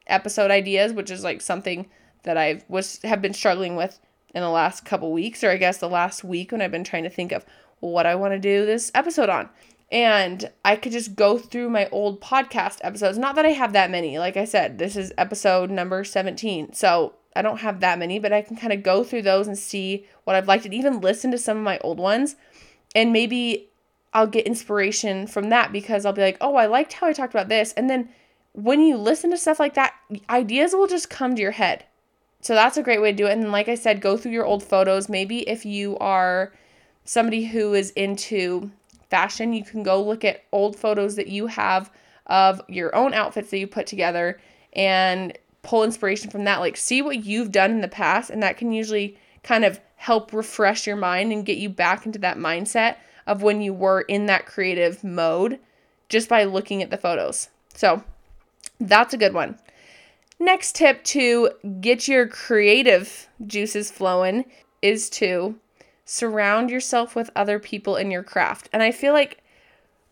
episode 0.07 0.51
ideas, 0.51 0.93
which 0.93 1.11
is 1.11 1.25
like 1.25 1.41
something 1.41 1.89
that 2.25 2.37
I 2.37 2.63
was 2.69 3.01
have 3.05 3.23
been 3.23 3.33
struggling 3.33 3.77
with 3.77 3.99
in 4.35 4.43
the 4.43 4.49
last 4.49 4.85
couple 4.85 5.13
weeks, 5.13 5.43
or 5.43 5.51
I 5.51 5.57
guess 5.57 5.79
the 5.79 5.89
last 5.89 6.25
week 6.25 6.53
when 6.53 6.63
I've 6.63 6.71
been 6.71 6.85
trying 6.85 7.05
to 7.05 7.11
think 7.11 7.33
of 7.33 7.45
what 7.81 8.07
I 8.07 8.15
want 8.15 8.33
to 8.33 8.39
do 8.39 8.67
this 8.67 8.91
episode 8.95 9.29
on. 9.29 9.49
And 9.93 10.51
I 10.65 10.77
could 10.77 10.93
just 10.93 11.17
go 11.17 11.37
through 11.37 11.69
my 11.71 11.89
old 11.91 12.21
podcast 12.21 12.79
episodes. 12.83 13.19
Not 13.19 13.35
that 13.35 13.47
I 13.47 13.51
have 13.51 13.73
that 13.73 13.91
many. 13.91 14.19
Like 14.19 14.37
I 14.37 14.45
said, 14.45 14.79
this 14.79 14.95
is 14.95 15.13
episode 15.19 15.71
number 15.71 16.05
17. 16.05 16.75
So 16.75 17.15
I 17.35 17.43
don't 17.43 17.59
have 17.59 17.81
that 17.81 17.99
many, 17.99 18.19
but 18.19 18.33
I 18.33 18.43
can 18.43 18.57
kind 18.57 18.73
of 18.73 18.83
go 18.83 19.03
through 19.03 19.23
those 19.23 19.49
and 19.49 19.59
see 19.59 20.07
what 20.25 20.37
I've 20.37 20.47
liked 20.47 20.65
and 20.65 20.75
even 20.75 21.01
listen 21.01 21.31
to 21.33 21.39
some 21.39 21.57
of 21.57 21.65
my 21.65 21.79
old 21.79 21.99
ones. 21.99 22.37
And 22.95 23.13
maybe 23.13 23.69
I'll 24.13 24.27
get 24.27 24.47
inspiration 24.47 25.27
from 25.27 25.49
that 25.51 25.73
because 25.73 26.05
I'll 26.05 26.13
be 26.13 26.23
like, 26.23 26.39
oh, 26.41 26.57
I 26.57 26.67
liked 26.67 26.95
how 26.95 27.07
I 27.09 27.13
talked 27.13 27.35
about 27.35 27.49
this. 27.49 27.73
And 27.73 27.91
then 27.91 28.11
when 28.53 28.81
you 28.81 28.97
listen 28.97 29.31
to 29.31 29.37
stuff 29.37 29.61
like 29.61 29.75
that, 29.75 29.95
ideas 30.29 30.73
will 30.73 30.89
just 30.89 31.11
come 31.11 31.35
to 31.35 31.43
your 31.43 31.53
head. 31.53 31.85
So 32.41 32.55
that's 32.55 32.77
a 32.77 32.83
great 32.83 33.01
way 33.01 33.11
to 33.13 33.17
do 33.17 33.27
it. 33.27 33.33
And 33.33 33.53
like 33.53 33.69
I 33.69 33.75
said, 33.75 34.01
go 34.01 34.17
through 34.17 34.33
your 34.33 34.47
old 34.47 34.63
photos. 34.63 35.09
Maybe 35.09 35.49
if 35.49 35.65
you 35.65 35.99
are 35.99 36.53
somebody 37.05 37.45
who 37.45 37.75
is 37.75 37.91
into 37.93 38.71
fashion, 39.11 39.53
you 39.53 39.65
can 39.65 39.83
go 39.83 40.03
look 40.03 40.25
at 40.25 40.45
old 40.53 40.77
photos 40.77 41.17
that 41.17 41.29
you 41.29 41.49
have 41.49 41.91
of 42.27 42.63
your 42.69 42.95
own 42.95 43.13
outfits 43.13 43.51
that 43.51 43.59
you 43.59 43.67
put 43.67 43.87
together 43.87 44.41
and 44.73 45.37
pull 45.63 45.85
inspiration 45.85 46.31
from 46.31 46.45
that. 46.45 46.61
Like, 46.61 46.77
see 46.77 47.03
what 47.03 47.25
you've 47.25 47.53
done 47.53 47.71
in 47.73 47.81
the 47.81 47.89
past, 47.89 48.31
and 48.31 48.43
that 48.43 48.57
can 48.57 48.73
usually 48.73 49.19
kind 49.43 49.65
of 49.65 49.81
help 49.97 50.33
refresh 50.33 50.87
your 50.87 50.97
mind 50.97 51.33
and 51.33 51.45
get 51.45 51.59
you 51.59 51.69
back 51.69 52.07
into 52.07 52.19
that 52.21 52.39
mindset 52.39 52.97
of 53.27 53.43
when 53.43 53.61
you 53.61 53.75
were 53.75 54.03
in 54.03 54.27
that 54.27 54.47
creative 54.47 55.05
mode 55.05 55.59
just 56.09 56.29
by 56.29 56.45
looking 56.45 56.83
at 56.83 56.91
the 56.91 56.97
photos. 56.97 57.49
So, 57.75 58.03
that's 58.79 59.13
a 59.13 59.19
good 59.19 59.35
one. 59.35 59.59
Next 60.41 60.75
tip 60.75 61.05
to 61.05 61.51
get 61.81 62.09
your 62.09 62.27
creative 62.27 63.29
juices 63.47 63.91
flowing 63.91 64.47
is 64.83 65.11
to 65.11 65.57
surround 66.05 66.71
yourself 66.71 67.15
with 67.15 67.31
other 67.37 67.59
people 67.59 67.95
in 67.95 68.11
your 68.11 68.25
craft. 68.25 68.69
And 68.73 68.83
I 68.83 68.91
feel 68.91 69.13
like 69.13 69.43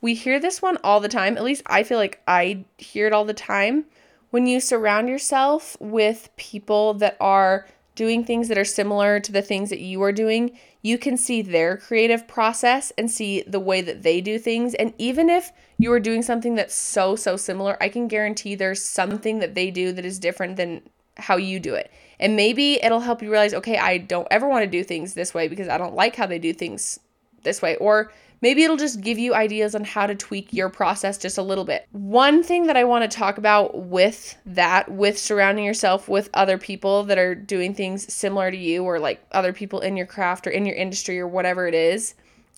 we 0.00 0.14
hear 0.14 0.38
this 0.38 0.62
one 0.62 0.78
all 0.84 1.00
the 1.00 1.08
time. 1.08 1.36
At 1.36 1.42
least 1.42 1.62
I 1.66 1.82
feel 1.82 1.98
like 1.98 2.22
I 2.28 2.64
hear 2.76 3.06
it 3.06 3.12
all 3.12 3.24
the 3.24 3.34
time. 3.34 3.86
When 4.30 4.46
you 4.46 4.60
surround 4.60 5.08
yourself 5.08 5.76
with 5.80 6.28
people 6.36 6.94
that 6.94 7.16
are 7.18 7.66
doing 7.94 8.22
things 8.22 8.46
that 8.48 8.58
are 8.58 8.64
similar 8.64 9.18
to 9.18 9.32
the 9.32 9.42
things 9.42 9.70
that 9.70 9.80
you 9.80 10.00
are 10.02 10.12
doing, 10.12 10.56
you 10.82 10.98
can 10.98 11.16
see 11.16 11.42
their 11.42 11.76
creative 11.76 12.28
process 12.28 12.92
and 12.96 13.10
see 13.10 13.42
the 13.46 13.60
way 13.60 13.80
that 13.80 14.02
they 14.02 14.20
do 14.20 14.38
things. 14.38 14.74
And 14.74 14.94
even 14.98 15.28
if 15.28 15.50
you 15.76 15.92
are 15.92 16.00
doing 16.00 16.22
something 16.22 16.54
that's 16.54 16.74
so, 16.74 17.16
so 17.16 17.36
similar, 17.36 17.76
I 17.80 17.88
can 17.88 18.08
guarantee 18.08 18.54
there's 18.54 18.84
something 18.84 19.40
that 19.40 19.54
they 19.54 19.70
do 19.70 19.92
that 19.92 20.04
is 20.04 20.18
different 20.18 20.56
than 20.56 20.82
how 21.16 21.36
you 21.36 21.58
do 21.58 21.74
it. 21.74 21.90
And 22.20 22.36
maybe 22.36 22.82
it'll 22.82 23.00
help 23.00 23.22
you 23.22 23.30
realize, 23.30 23.54
okay, 23.54 23.76
I 23.76 23.98
don't 23.98 24.28
ever 24.30 24.48
want 24.48 24.62
to 24.64 24.70
do 24.70 24.84
things 24.84 25.14
this 25.14 25.34
way 25.34 25.48
because 25.48 25.68
I 25.68 25.78
don't 25.78 25.94
like 25.94 26.14
how 26.16 26.26
they 26.26 26.38
do 26.38 26.52
things 26.52 27.00
this 27.42 27.60
way. 27.60 27.76
Or 27.76 28.12
maybe 28.40 28.62
it'll 28.62 28.76
just 28.76 29.00
give 29.00 29.18
you 29.18 29.34
ideas 29.34 29.74
on 29.74 29.84
how 29.84 30.06
to 30.06 30.14
tweak 30.14 30.52
your 30.52 30.68
process 30.68 31.18
just 31.18 31.38
a 31.38 31.42
little 31.42 31.64
bit. 31.64 31.86
One 31.92 32.42
thing 32.42 32.66
that 32.66 32.76
I 32.76 32.84
want 32.84 33.10
to 33.10 33.16
talk 33.16 33.38
about 33.38 33.86
with 33.86 34.36
that, 34.46 34.90
with 34.90 35.18
surrounding 35.18 35.64
yourself 35.64 36.08
with 36.08 36.30
other 36.34 36.58
people 36.58 37.04
that 37.04 37.18
are 37.18 37.34
doing 37.34 37.74
things 37.74 38.12
similar 38.12 38.50
to 38.50 38.56
you 38.56 38.84
or 38.84 38.98
like 38.98 39.24
other 39.32 39.52
people 39.52 39.80
in 39.80 39.96
your 39.96 40.06
craft 40.06 40.46
or 40.46 40.50
in 40.50 40.66
your 40.66 40.76
industry 40.76 41.18
or 41.18 41.28
whatever 41.28 41.66
it 41.66 41.74
is. 41.74 42.14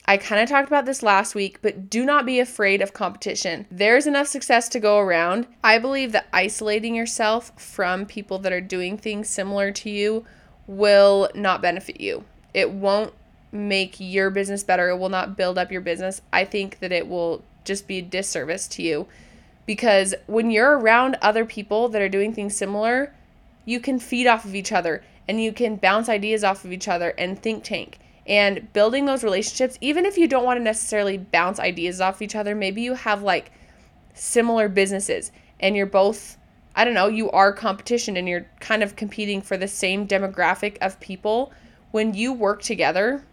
I 0.07 0.17
kind 0.17 0.43
of 0.43 0.49
talked 0.49 0.67
about 0.67 0.87
this 0.87 1.03
last 1.03 1.35
week, 1.35 1.59
but 1.63 1.91
do 1.91 2.05
not 2.05 2.27
be 2.27 2.41
afraid 2.41 2.83
of 2.83 2.93
competition. 2.93 3.67
There's 3.71 4.07
enough 4.07 4.27
success 4.27 4.69
to 4.71 4.81
go 4.81 4.99
around. 4.99 5.47
I 5.63 5.79
believe 5.79 6.13
that 6.13 6.27
isolating 6.33 6.95
yourself 6.95 7.53
from 7.61 8.07
people 8.07 8.39
that 8.41 8.53
are 8.53 8.61
doing 8.61 8.97
things 8.97 9.29
similar 9.29 9.71
to 9.73 9.91
you 9.91 10.25
will 10.67 11.31
not 11.35 11.63
benefit 11.63 12.01
you. 12.01 12.25
It 12.55 12.71
won't 12.73 13.13
make 13.53 13.97
your 13.99 14.31
business 14.31 14.63
better. 14.63 14.89
It 14.89 14.99
will 14.99 15.09
not 15.09 15.37
build 15.37 15.59
up 15.59 15.73
your 15.73 15.81
business. 15.81 16.23
I 16.33 16.45
think 16.45 16.79
that 16.81 16.93
it 16.93 17.09
will 17.09 17.43
just 17.65 17.87
be 17.87 17.99
a 17.99 18.03
disservice 18.03 18.67
to 18.69 18.83
you 18.83 19.07
because 19.67 20.15
when 20.27 20.51
you're 20.51 20.79
around 20.79 21.17
other 21.23 21.45
people 21.45 21.89
that 21.89 22.03
are 22.03 22.09
doing 22.09 22.33
things 22.33 22.57
similar, 22.57 23.15
you 23.65 23.81
can 23.81 23.99
feed 23.99 24.27
off 24.27 24.45
of 24.45 24.55
each 24.55 24.73
other 24.73 25.03
and 25.29 25.41
you 25.41 25.53
can 25.53 25.77
bounce 25.77 26.09
ideas 26.09 26.43
off 26.43 26.65
of 26.65 26.73
each 26.73 26.89
other 26.89 27.15
and 27.17 27.41
think 27.41 27.63
tank. 27.65 27.99
And 28.27 28.73
building 28.73 29.07
those 29.07 29.25
relationships, 29.25 29.79
even 29.81 30.05
if 30.05 30.17
you 30.19 30.29
don't 30.29 30.45
want 30.45 30.59
to 30.59 30.65
necessarily 30.65 31.19
bounce 31.19 31.59
ideas 31.59 32.01
off 32.01 32.23
each 32.23 32.37
other, 32.37 32.55
maybe 32.55 32.83
you 32.83 32.95
have 32.95 33.23
like 33.23 33.53
similar 34.15 34.69
businesses 34.69 35.33
and 35.59 35.77
you're 35.77 35.87
both 35.87 36.37
I 36.75 36.85
don't 36.85 36.95
know, 36.95 37.09
you 37.09 37.31
are 37.33 37.53
competition 37.53 38.17
and 38.17 38.29
you're 38.29 38.47
kind 38.61 38.83
of 38.83 38.95
competing 38.95 39.43
for 39.43 39.57
the 39.57 39.69
same 39.69 40.07
demographic 40.07 40.79
of 40.81 41.01
people. 41.01 41.53
When 41.91 42.15
you 42.15 42.33
work 42.33 42.63
together, 42.63 43.25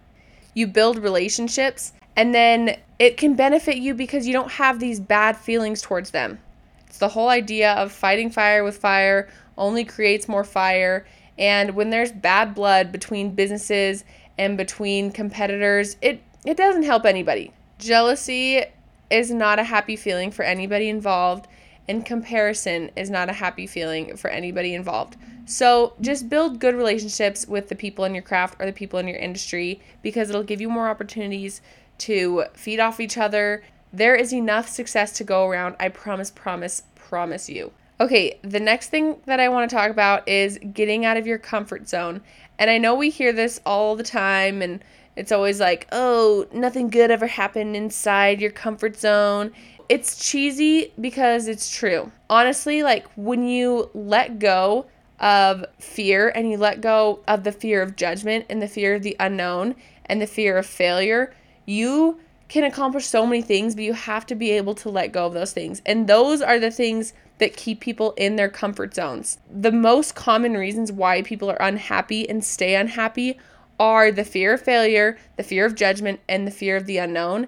you 0.57 0.65
build 0.65 0.97
relationships, 0.97 1.93
and 2.15 2.33
then 2.33 2.75
it 2.97 3.15
can 3.15 3.35
benefit 3.35 3.77
you 3.77 3.93
because 3.93 4.25
you 4.25 4.33
don't 4.33 4.51
have 4.51 4.79
these 4.79 4.99
bad 4.99 5.37
feelings 5.37 5.83
towards 5.83 6.09
them. 6.09 6.39
It's 6.87 6.97
the 6.97 7.09
whole 7.09 7.29
idea 7.29 7.73
of 7.73 7.91
fighting 7.91 8.31
fire 8.31 8.63
with 8.63 8.77
fire 8.77 9.29
only 9.55 9.85
creates 9.85 10.27
more 10.27 10.43
fire. 10.43 11.05
And 11.37 11.75
when 11.75 11.91
there's 11.91 12.11
bad 12.11 12.55
blood 12.55 12.91
between 12.91 13.35
businesses 13.35 14.03
and 14.39 14.57
between 14.57 15.11
competitors, 15.11 15.95
it, 16.01 16.23
it 16.43 16.57
doesn't 16.57 16.83
help 16.83 17.05
anybody. 17.05 17.51
Jealousy 17.77 18.63
is 19.11 19.29
not 19.29 19.59
a 19.59 19.63
happy 19.63 19.95
feeling 19.95 20.31
for 20.31 20.43
anybody 20.43 20.89
involved, 20.89 21.47
and 21.87 22.03
comparison 22.03 22.89
is 22.95 23.11
not 23.11 23.29
a 23.29 23.33
happy 23.33 23.67
feeling 23.67 24.17
for 24.17 24.31
anybody 24.31 24.73
involved. 24.73 25.17
So 25.48 25.94
just 26.01 26.27
build 26.27 26.60
good 26.60 26.75
relationships 26.75 27.48
with 27.48 27.70
the 27.70 27.75
people 27.75 28.04
in 28.04 28.13
your 28.13 28.22
craft 28.22 28.58
or 28.60 28.66
the 28.66 28.74
people 28.74 29.00
in 29.00 29.08
your 29.08 29.18
industry 29.18 29.80
because 30.01 30.30
it'll 30.30 30.44
give 30.44 30.60
you 30.60 30.68
more 30.68 30.89
opportunities 30.89 31.62
to 32.00 32.44
feed 32.54 32.82
off 32.82 33.00
each 33.00 33.18
other. 33.18 33.63
There 33.94 34.13
is 34.13 34.34
enough 34.34 34.68
success 34.68 35.13
to 35.13 35.24
go 35.24 35.48
around. 35.48 35.77
I 35.80 35.88
promise, 35.88 36.30
promise, 36.32 36.84
promise 36.96 37.50
you. 37.50 37.72
Okay, 38.01 38.38
the 38.42 38.60
next 38.60 38.90
thing 38.90 39.22
that 39.25 39.40
I 39.40 39.48
want 39.48 39.70
to 39.70 39.75
talk 39.75 39.90
about 39.90 40.27
is 40.27 40.60
getting 40.74 41.05
out 41.05 41.16
of 41.16 41.25
your 41.25 41.38
comfort 41.38 41.88
zone. 41.88 42.22
And 42.60 42.70
I 42.70 42.77
know 42.77 42.94
we 42.94 43.10
hear 43.10 43.31
this 43.31 43.62
all 43.66 43.96
the 43.96 44.03
time, 44.03 44.62
and 44.62 44.83
it's 45.16 45.31
always 45.31 45.62
like, 45.62 45.88
oh, 45.94 46.46
nothing 46.51 46.90
good 46.90 47.10
ever 47.10 47.25
happened 47.25 47.75
inside 47.75 48.42
your 48.42 48.51
comfort 48.51 48.98
zone. 48.98 49.53
It's 49.88 50.29
cheesy 50.29 50.94
because 51.00 51.48
it's 51.48 51.75
true. 51.75 52.12
Honestly, 52.29 52.83
like 52.83 53.07
when 53.16 53.48
you 53.48 53.90
let 53.94 54.40
go 54.40 54.86
of 55.20 55.66
fear 55.80 56.30
and 56.30 56.51
you 56.51 56.58
let 56.58 56.82
go 56.82 57.20
of 57.27 57.44
the 57.44 57.51
fear 57.51 57.82
of 57.82 57.96
judgment 57.96 58.46
and 58.50 58.62
the 58.62 58.68
fear 58.68 58.96
of 58.96 59.03
the 59.03 59.16
unknown 59.20 59.75
and 60.06 60.22
the 60.22 60.27
fear 60.27 60.58
of 60.58 60.66
failure, 60.66 61.34
you 61.66 62.20
can 62.48 62.64
accomplish 62.64 63.06
so 63.06 63.25
many 63.25 63.42
things, 63.42 63.75
but 63.75 63.84
you 63.84 63.94
have 63.94 64.25
to 64.25 64.36
be 64.36 64.51
able 64.51 64.74
to 64.75 64.90
let 64.90 65.12
go 65.12 65.25
of 65.25 65.34
those 65.34 65.51
things. 65.51 65.82
And 65.86 66.08
those 66.08 66.42
are 66.42 66.60
the 66.60 66.72
things 66.72 67.14
that 67.40 67.58
keep 67.58 67.82
people 67.82 68.14
in 68.14 68.36
their 68.36 68.50
comfort 68.50 68.94
zones. 68.94 69.38
The 69.51 69.72
most 69.72 70.16
common 70.16 70.53
reasons 70.53 70.92
why 70.92 71.22
people 71.22 71.50
are 71.51 71.62
unhappy 71.62 72.27
and 72.30 72.44
stay 72.44 72.75
unhappy 72.75 73.38
are 73.80 74.12
the 74.12 74.24
fear 74.24 74.53
of 74.53 74.62
failure, 74.62 75.18
the 75.36 75.44
fear 75.44 75.66
of 75.66 75.75
judgment, 75.75 76.20
and 76.27 76.48
the 76.48 76.51
fear 76.51 76.77
of 76.77 76.86
the 76.86 76.98
unknown. 76.98 77.48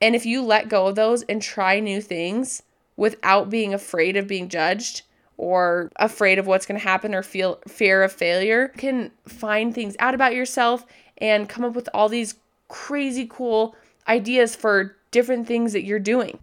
And 0.00 0.14
if 0.14 0.24
you 0.24 0.42
let 0.42 0.68
go 0.68 0.86
of 0.86 0.94
those 0.94 1.22
and 1.24 1.42
try 1.42 1.80
new 1.80 2.00
things 2.00 2.62
without 2.96 3.50
being 3.50 3.74
afraid 3.74 4.16
of 4.16 4.26
being 4.26 4.48
judged, 4.48 5.02
or 5.38 5.90
afraid 5.96 6.38
of 6.38 6.46
what's 6.46 6.66
going 6.66 6.78
to 6.78 6.86
happen 6.86 7.14
or 7.14 7.22
feel 7.22 7.60
fear 7.68 8.02
of 8.02 8.12
failure 8.12 8.68
can 8.68 9.10
find 9.26 9.74
things 9.74 9.96
out 9.98 10.14
about 10.14 10.34
yourself 10.34 10.86
and 11.18 11.48
come 11.48 11.64
up 11.64 11.74
with 11.74 11.88
all 11.92 12.08
these 12.08 12.36
crazy 12.68 13.26
cool 13.28 13.76
ideas 14.08 14.56
for 14.56 14.96
different 15.10 15.46
things 15.46 15.72
that 15.72 15.84
you're 15.84 15.98
doing. 15.98 16.38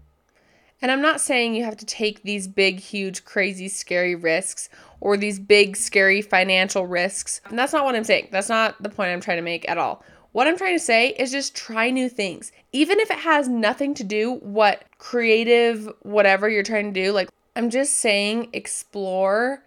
And 0.82 0.92
I'm 0.92 1.02
not 1.02 1.22
saying 1.22 1.56
you 1.56 1.64
have 1.64 1.78
to 1.78 1.86
take 1.86 2.24
these 2.24 2.48
big, 2.48 2.80
huge, 2.80 3.24
crazy, 3.24 3.70
scary 3.70 4.16
risks 4.16 4.70
or 5.00 5.16
these 5.16 5.40
big, 5.40 5.78
scary 5.78 6.22
financial 6.22 6.86
risks. 6.86 7.40
And 7.50 7.58
that's 7.58 7.72
not 7.72 7.86
what 7.86 7.96
I'm 7.96 8.04
saying. 8.04 8.28
That's 8.32 8.50
not 8.50 8.82
the 8.84 8.90
point 8.90 9.12
I'm 9.12 9.22
trying 9.22 9.38
to 9.38 9.44
make 9.44 9.68
at 9.70 9.78
all. 9.78 10.04
What 10.34 10.48
I'm 10.48 10.58
trying 10.58 10.76
to 10.76 10.84
say 10.84 11.10
is 11.12 11.32
just 11.32 11.56
try 11.56 11.90
new 11.90 12.10
things. 12.10 12.52
Even 12.74 13.00
if 13.00 13.12
it 13.12 13.20
has 13.20 13.48
nothing 13.48 13.94
to 13.94 14.04
do 14.04 14.36
what 14.42 14.84
creative 14.98 15.90
whatever 16.02 16.50
you're 16.50 16.64
trying 16.64 16.94
to 16.94 17.04
do, 17.04 17.12
like 17.12 17.30
I'm 17.56 17.70
just 17.70 17.94
saying 17.94 18.50
explore 18.54 19.64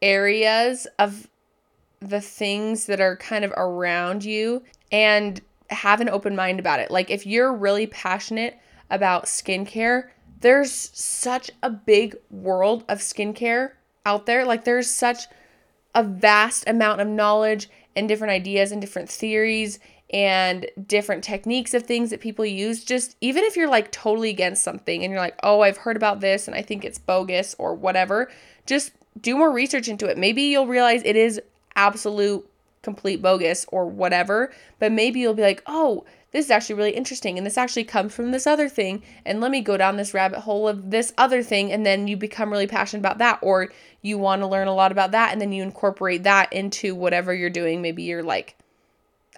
areas 0.00 0.86
of 0.98 1.28
the 2.00 2.20
things 2.20 2.86
that 2.86 3.00
are 3.00 3.16
kind 3.16 3.44
of 3.44 3.52
around 3.52 4.24
you 4.24 4.62
and 4.90 5.40
have 5.70 6.00
an 6.00 6.08
open 6.08 6.36
mind 6.36 6.60
about 6.60 6.80
it. 6.80 6.90
Like 6.90 7.10
if 7.10 7.26
you're 7.26 7.52
really 7.52 7.86
passionate 7.86 8.58
about 8.90 9.24
skincare, 9.24 10.08
there's 10.40 10.72
such 10.72 11.50
a 11.62 11.70
big 11.70 12.16
world 12.30 12.84
of 12.88 12.98
skincare 12.98 13.72
out 14.04 14.26
there. 14.26 14.44
Like 14.44 14.64
there's 14.64 14.90
such 14.90 15.24
a 15.94 16.02
vast 16.02 16.68
amount 16.68 17.00
of 17.00 17.08
knowledge 17.08 17.70
and 17.94 18.08
different 18.08 18.32
ideas 18.32 18.72
and 18.72 18.80
different 18.80 19.08
theories 19.08 19.78
and 20.12 20.66
different 20.86 21.24
techniques 21.24 21.74
of 21.74 21.84
things 21.84 22.10
that 22.10 22.20
people 22.20 22.44
use. 22.44 22.84
Just 22.84 23.16
even 23.20 23.44
if 23.44 23.56
you're 23.56 23.68
like 23.68 23.90
totally 23.92 24.30
against 24.30 24.62
something 24.62 25.02
and 25.02 25.10
you're 25.10 25.20
like, 25.20 25.38
oh, 25.42 25.62
I've 25.62 25.78
heard 25.78 25.96
about 25.96 26.20
this 26.20 26.46
and 26.46 26.56
I 26.56 26.62
think 26.62 26.84
it's 26.84 26.98
bogus 26.98 27.54
or 27.58 27.74
whatever, 27.74 28.30
just 28.66 28.92
do 29.20 29.36
more 29.36 29.50
research 29.50 29.88
into 29.88 30.06
it. 30.06 30.18
Maybe 30.18 30.42
you'll 30.42 30.66
realize 30.66 31.02
it 31.04 31.16
is 31.16 31.40
absolute 31.76 32.48
complete 32.82 33.22
bogus 33.22 33.64
or 33.68 33.86
whatever, 33.86 34.52
but 34.78 34.92
maybe 34.92 35.20
you'll 35.20 35.34
be 35.34 35.42
like, 35.42 35.62
oh, 35.66 36.04
this 36.32 36.46
is 36.46 36.50
actually 36.50 36.74
really 36.74 36.90
interesting 36.90 37.36
and 37.38 37.46
this 37.46 37.58
actually 37.58 37.84
comes 37.84 38.14
from 38.14 38.30
this 38.30 38.46
other 38.46 38.68
thing 38.68 39.02
and 39.24 39.40
let 39.40 39.50
me 39.50 39.60
go 39.60 39.76
down 39.76 39.96
this 39.96 40.14
rabbit 40.14 40.40
hole 40.40 40.66
of 40.66 40.90
this 40.90 41.12
other 41.18 41.42
thing 41.42 41.70
and 41.70 41.86
then 41.86 42.08
you 42.08 42.16
become 42.16 42.50
really 42.50 42.66
passionate 42.66 43.00
about 43.00 43.18
that 43.18 43.38
or 43.42 43.68
you 44.00 44.18
want 44.18 44.40
to 44.40 44.46
learn 44.46 44.66
a 44.66 44.74
lot 44.74 44.90
about 44.90 45.12
that 45.12 45.30
and 45.30 45.40
then 45.40 45.52
you 45.52 45.62
incorporate 45.62 46.22
that 46.22 46.50
into 46.52 46.94
whatever 46.94 47.34
you're 47.34 47.50
doing 47.50 47.82
maybe 47.82 48.02
you're 48.02 48.22
like 48.22 48.56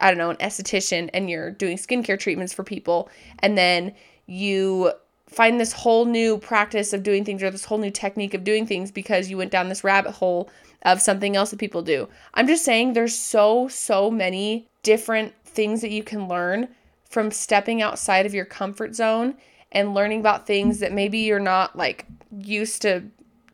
I 0.00 0.11
don't 0.11 0.18
know, 0.18 0.30
an 0.30 0.37
esthetician 0.37 1.11
and 1.14 1.30
you're 1.30 1.50
doing 1.50 1.76
skincare 1.76 2.18
treatments 2.18 2.52
for 2.52 2.64
people, 2.64 3.09
and 3.40 3.57
then 3.57 3.94
you 4.26 4.92
find 5.28 5.59
this 5.59 5.72
whole 5.72 6.04
new 6.04 6.38
practice 6.38 6.92
of 6.92 7.02
doing 7.02 7.24
things 7.24 7.42
or 7.42 7.50
this 7.50 7.64
whole 7.64 7.78
new 7.78 7.90
technique 7.90 8.35
of 8.35 8.44
doing 8.44 8.66
things 8.66 8.90
because 8.90 9.28
you 9.28 9.37
went 9.37 9.50
down 9.50 9.68
this 9.68 9.85
rabbit 9.85 10.12
hole 10.12 10.48
of 10.83 11.00
something 11.00 11.35
else 11.35 11.50
that 11.50 11.59
people 11.59 11.83
do. 11.83 12.09
I'm 12.35 12.46
just 12.46 12.64
saying 12.64 12.92
there's 12.92 13.16
so, 13.16 13.68
so 13.68 14.11
many 14.11 14.68
different 14.83 15.35
things 15.44 15.80
that 15.80 15.90
you 15.90 16.02
can 16.02 16.28
learn 16.28 16.68
from 17.09 17.30
stepping 17.30 17.80
outside 17.80 18.26
of 18.26 18.35
your 18.35 18.44
comfort 18.44 18.94
zone 18.94 19.35
and 19.72 19.94
learning 19.94 20.20
about 20.20 20.46
things 20.46 20.78
that 20.80 20.92
maybe 20.92 21.18
you're 21.18 21.40
not 21.40 21.76
like 21.76 22.07
used 22.38 22.83
to 22.83 23.04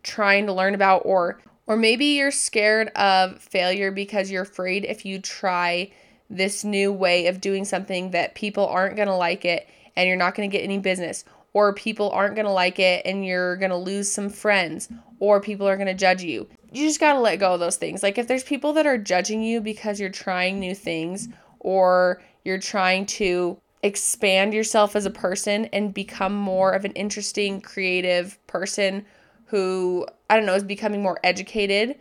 trying 0.02 0.46
to 0.46 0.52
learn 0.52 0.74
about 0.74 1.02
or 1.04 1.40
or 1.66 1.76
maybe 1.76 2.06
you're 2.06 2.32
scared 2.32 2.88
of 2.96 3.38
failure 3.38 3.92
because 3.92 4.30
you're 4.30 4.42
afraid 4.42 4.84
if 4.84 5.04
you 5.04 5.20
try 5.20 5.90
this 6.30 6.64
new 6.64 6.92
way 6.92 7.26
of 7.26 7.40
doing 7.40 7.64
something 7.64 8.12
that 8.12 8.34
people 8.34 8.66
aren't 8.66 8.96
going 8.96 9.08
to 9.08 9.14
like 9.14 9.44
it 9.44 9.68
and 9.96 10.06
you're 10.06 10.16
not 10.16 10.34
going 10.34 10.48
to 10.48 10.56
get 10.56 10.62
any 10.62 10.78
business 10.78 11.24
or 11.52 11.74
people 11.74 12.10
aren't 12.10 12.36
going 12.36 12.46
to 12.46 12.52
like 12.52 12.78
it 12.78 13.04
and 13.04 13.26
you're 13.26 13.56
going 13.56 13.70
to 13.70 13.76
lose 13.76 14.10
some 14.10 14.30
friends 14.30 14.88
or 15.18 15.40
people 15.40 15.68
are 15.68 15.76
going 15.76 15.88
to 15.88 15.94
judge 15.94 16.22
you. 16.22 16.48
You 16.72 16.86
just 16.86 17.00
got 17.00 17.14
to 17.14 17.20
let 17.20 17.40
go 17.40 17.54
of 17.54 17.60
those 17.60 17.76
things. 17.76 18.02
Like 18.02 18.16
if 18.16 18.28
there's 18.28 18.44
people 18.44 18.72
that 18.74 18.86
are 18.86 18.96
judging 18.96 19.42
you 19.42 19.60
because 19.60 19.98
you're 19.98 20.08
trying 20.08 20.60
new 20.60 20.74
things 20.74 21.28
or 21.58 22.22
you're 22.44 22.58
trying 22.58 23.06
to 23.06 23.58
expand 23.82 24.54
yourself 24.54 24.94
as 24.94 25.06
a 25.06 25.10
person 25.10 25.64
and 25.66 25.92
become 25.92 26.34
more 26.34 26.72
of 26.72 26.84
an 26.84 26.92
interesting, 26.92 27.60
creative 27.60 28.38
person 28.46 29.04
who, 29.46 30.06
I 30.28 30.36
don't 30.36 30.46
know, 30.46 30.54
is 30.54 30.62
becoming 30.62 31.02
more 31.02 31.18
educated 31.24 31.98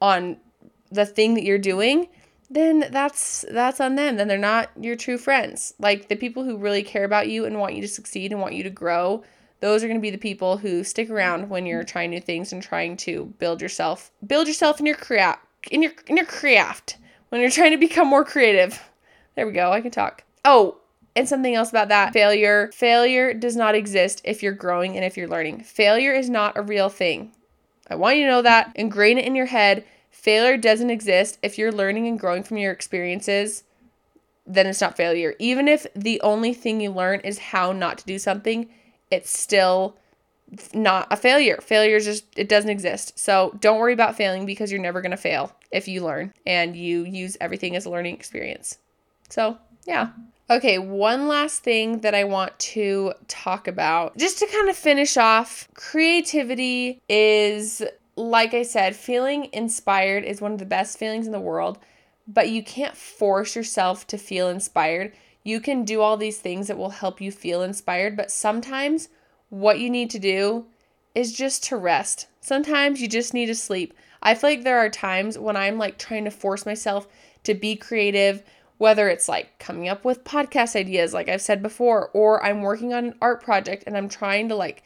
on 0.00 0.38
the 0.90 1.06
thing 1.06 1.34
that 1.34 1.44
you're 1.44 1.58
doing, 1.58 2.08
then 2.50 2.86
that's 2.90 3.44
that's 3.50 3.80
on 3.80 3.94
them. 3.96 4.16
Then 4.16 4.28
they're 4.28 4.38
not 4.38 4.70
your 4.80 4.96
true 4.96 5.18
friends. 5.18 5.74
Like 5.78 6.08
the 6.08 6.16
people 6.16 6.44
who 6.44 6.56
really 6.56 6.82
care 6.82 7.04
about 7.04 7.28
you 7.28 7.44
and 7.44 7.58
want 7.58 7.74
you 7.74 7.82
to 7.82 7.88
succeed 7.88 8.32
and 8.32 8.40
want 8.40 8.54
you 8.54 8.62
to 8.62 8.70
grow, 8.70 9.22
those 9.60 9.84
are 9.84 9.86
going 9.86 9.98
to 9.98 10.02
be 10.02 10.10
the 10.10 10.18
people 10.18 10.58
who 10.58 10.84
stick 10.84 11.10
around 11.10 11.50
when 11.50 11.66
you're 11.66 11.84
trying 11.84 12.10
new 12.10 12.20
things 12.20 12.52
and 12.52 12.62
trying 12.62 12.96
to 12.98 13.26
build 13.38 13.60
yourself, 13.60 14.10
build 14.26 14.46
yourself 14.46 14.80
in 14.80 14.86
your 14.86 14.96
craft, 14.96 15.44
in 15.70 15.82
your 15.82 15.92
in 16.06 16.16
your 16.16 16.26
craft. 16.26 16.96
When 17.28 17.42
you're 17.42 17.50
trying 17.50 17.72
to 17.72 17.76
become 17.76 18.08
more 18.08 18.24
creative. 18.24 18.82
There 19.34 19.46
we 19.46 19.52
go. 19.52 19.70
I 19.70 19.82
can 19.82 19.90
talk. 19.90 20.24
Oh, 20.44 20.78
and 21.14 21.28
something 21.28 21.54
else 21.54 21.68
about 21.68 21.88
that 21.88 22.12
failure 22.14 22.70
failure 22.72 23.34
does 23.34 23.56
not 23.56 23.74
exist 23.74 24.22
if 24.24 24.42
you're 24.42 24.52
growing 24.52 24.96
and 24.96 25.04
if 25.04 25.16
you're 25.16 25.28
learning. 25.28 25.64
Failure 25.64 26.14
is 26.14 26.30
not 26.30 26.56
a 26.56 26.62
real 26.62 26.88
thing. 26.88 27.32
I 27.90 27.96
want 27.96 28.16
you 28.16 28.24
to 28.24 28.30
know 28.30 28.42
that. 28.42 28.72
Ingrain 28.76 29.18
it 29.18 29.26
in 29.26 29.34
your 29.34 29.46
head. 29.46 29.84
Failure 30.18 30.56
doesn't 30.56 30.90
exist 30.90 31.38
if 31.44 31.58
you're 31.58 31.70
learning 31.70 32.08
and 32.08 32.18
growing 32.18 32.42
from 32.42 32.56
your 32.56 32.72
experiences. 32.72 33.62
Then 34.44 34.66
it's 34.66 34.80
not 34.80 34.96
failure. 34.96 35.36
Even 35.38 35.68
if 35.68 35.86
the 35.94 36.20
only 36.22 36.52
thing 36.52 36.80
you 36.80 36.90
learn 36.90 37.20
is 37.20 37.38
how 37.38 37.70
not 37.70 37.98
to 37.98 38.04
do 38.04 38.18
something, 38.18 38.68
it's 39.12 39.38
still 39.38 39.96
not 40.74 41.06
a 41.12 41.16
failure. 41.16 41.58
Failure 41.62 41.96
is 41.96 42.04
just, 42.04 42.24
it 42.36 42.48
doesn't 42.48 42.68
exist. 42.68 43.16
So 43.16 43.56
don't 43.60 43.78
worry 43.78 43.92
about 43.92 44.16
failing 44.16 44.44
because 44.44 44.72
you're 44.72 44.80
never 44.80 45.00
going 45.00 45.12
to 45.12 45.16
fail 45.16 45.52
if 45.70 45.86
you 45.86 46.02
learn 46.02 46.34
and 46.44 46.74
you 46.74 47.04
use 47.04 47.36
everything 47.40 47.76
as 47.76 47.86
a 47.86 47.90
learning 47.90 48.16
experience. 48.16 48.78
So, 49.28 49.56
yeah. 49.86 50.08
Okay, 50.50 50.80
one 50.80 51.28
last 51.28 51.62
thing 51.62 52.00
that 52.00 52.14
I 52.16 52.24
want 52.24 52.58
to 52.58 53.12
talk 53.28 53.68
about, 53.68 54.16
just 54.16 54.40
to 54.40 54.46
kind 54.46 54.68
of 54.68 54.76
finish 54.76 55.16
off 55.16 55.68
creativity 55.74 57.00
is, 57.08 57.84
like 58.18 58.52
I 58.52 58.62
said, 58.62 58.96
feeling 58.96 59.48
inspired 59.52 60.24
is 60.24 60.40
one 60.40 60.52
of 60.52 60.58
the 60.58 60.66
best 60.66 60.98
feelings 60.98 61.26
in 61.26 61.32
the 61.32 61.40
world, 61.40 61.78
but 62.26 62.48
you 62.48 62.62
can't 62.62 62.96
force 62.96 63.54
yourself 63.54 64.06
to 64.08 64.18
feel 64.18 64.48
inspired. 64.48 65.12
You 65.44 65.60
can 65.60 65.84
do 65.84 66.00
all 66.00 66.16
these 66.16 66.38
things 66.38 66.66
that 66.66 66.76
will 66.76 66.90
help 66.90 67.20
you 67.20 67.30
feel 67.30 67.62
inspired, 67.62 68.16
but 68.16 68.30
sometimes 68.30 69.08
what 69.50 69.78
you 69.78 69.88
need 69.88 70.10
to 70.10 70.18
do 70.18 70.66
is 71.14 71.32
just 71.32 71.64
to 71.64 71.76
rest. 71.76 72.26
Sometimes 72.40 73.00
you 73.00 73.08
just 73.08 73.32
need 73.34 73.46
to 73.46 73.54
sleep. 73.54 73.94
I 74.20 74.34
feel 74.34 74.50
like 74.50 74.64
there 74.64 74.78
are 74.78 74.90
times 74.90 75.38
when 75.38 75.56
I'm 75.56 75.78
like 75.78 75.96
trying 75.96 76.24
to 76.24 76.30
force 76.30 76.66
myself 76.66 77.06
to 77.44 77.54
be 77.54 77.76
creative 77.76 78.42
whether 78.78 79.08
it's 79.08 79.28
like 79.28 79.58
coming 79.58 79.88
up 79.88 80.04
with 80.04 80.24
podcast 80.24 80.76
ideas, 80.76 81.12
like 81.12 81.28
I've 81.28 81.42
said 81.42 81.62
before, 81.62 82.10
or 82.14 82.42
I'm 82.44 82.62
working 82.62 82.94
on 82.94 83.06
an 83.06 83.14
art 83.20 83.42
project 83.42 83.84
and 83.86 83.96
I'm 83.96 84.08
trying 84.08 84.48
to 84.48 84.54
like 84.54 84.84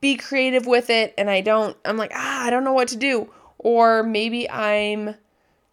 be 0.00 0.16
creative 0.16 0.66
with 0.66 0.90
it 0.90 1.14
and 1.18 1.28
I 1.28 1.40
don't, 1.40 1.76
I'm 1.84 1.96
like, 1.96 2.12
ah, 2.14 2.44
I 2.44 2.50
don't 2.50 2.64
know 2.64 2.72
what 2.72 2.88
to 2.88 2.96
do. 2.96 3.30
Or 3.58 4.02
maybe 4.02 4.48
I'm 4.48 5.14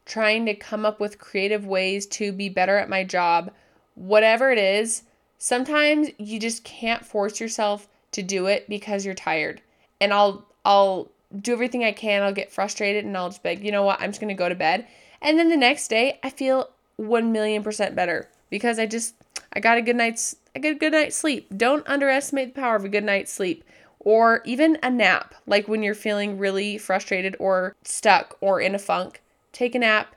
trying 0.05 0.45
to 0.47 0.55
come 0.55 0.85
up 0.85 0.99
with 0.99 1.19
creative 1.19 1.65
ways 1.65 2.05
to 2.07 2.31
be 2.31 2.49
better 2.49 2.77
at 2.77 2.89
my 2.89 3.03
job. 3.03 3.51
Whatever 3.95 4.51
it 4.51 4.57
is, 4.57 5.03
sometimes 5.37 6.09
you 6.17 6.39
just 6.39 6.63
can't 6.63 7.05
force 7.05 7.39
yourself 7.39 7.87
to 8.11 8.23
do 8.23 8.47
it 8.47 8.67
because 8.67 9.05
you're 9.05 9.13
tired. 9.13 9.61
And 10.01 10.13
I'll, 10.13 10.45
I'll, 10.63 11.11
do 11.41 11.53
everything 11.53 11.83
I 11.83 11.91
can. 11.91 12.23
I'll 12.23 12.33
get 12.33 12.51
frustrated 12.51 13.05
and 13.05 13.15
I'll 13.17 13.29
just 13.29 13.43
be 13.43 13.49
like, 13.49 13.63
you 13.63 13.71
know 13.71 13.83
what? 13.83 13.99
I'm 13.99 14.09
just 14.09 14.21
going 14.21 14.29
to 14.29 14.37
go 14.37 14.49
to 14.49 14.55
bed. 14.55 14.87
And 15.21 15.37
then 15.37 15.49
the 15.49 15.57
next 15.57 15.87
day, 15.87 16.19
I 16.23 16.29
feel 16.29 16.69
1 16.97 17.31
million 17.31 17.63
percent 17.63 17.95
better 17.95 18.29
because 18.49 18.79
I 18.79 18.85
just 18.85 19.15
I 19.53 19.59
got 19.59 19.77
a 19.77 19.81
good 19.81 19.95
night's 19.95 20.35
I 20.55 20.59
get 20.59 20.75
a 20.75 20.79
good 20.79 20.93
night's 20.93 21.15
sleep. 21.15 21.49
Don't 21.57 21.87
underestimate 21.87 22.55
the 22.55 22.61
power 22.61 22.75
of 22.75 22.85
a 22.85 22.89
good 22.89 23.03
night's 23.03 23.31
sleep 23.31 23.63
or 24.05 24.41
even 24.45 24.77
a 24.81 24.89
nap. 24.89 25.35
Like 25.45 25.67
when 25.67 25.83
you're 25.83 25.93
feeling 25.93 26.37
really 26.37 26.77
frustrated 26.77 27.35
or 27.37 27.75
stuck 27.83 28.37
or 28.39 28.61
in 28.61 28.73
a 28.73 28.79
funk, 28.79 29.21
take 29.51 29.75
a 29.75 29.79
nap, 29.79 30.15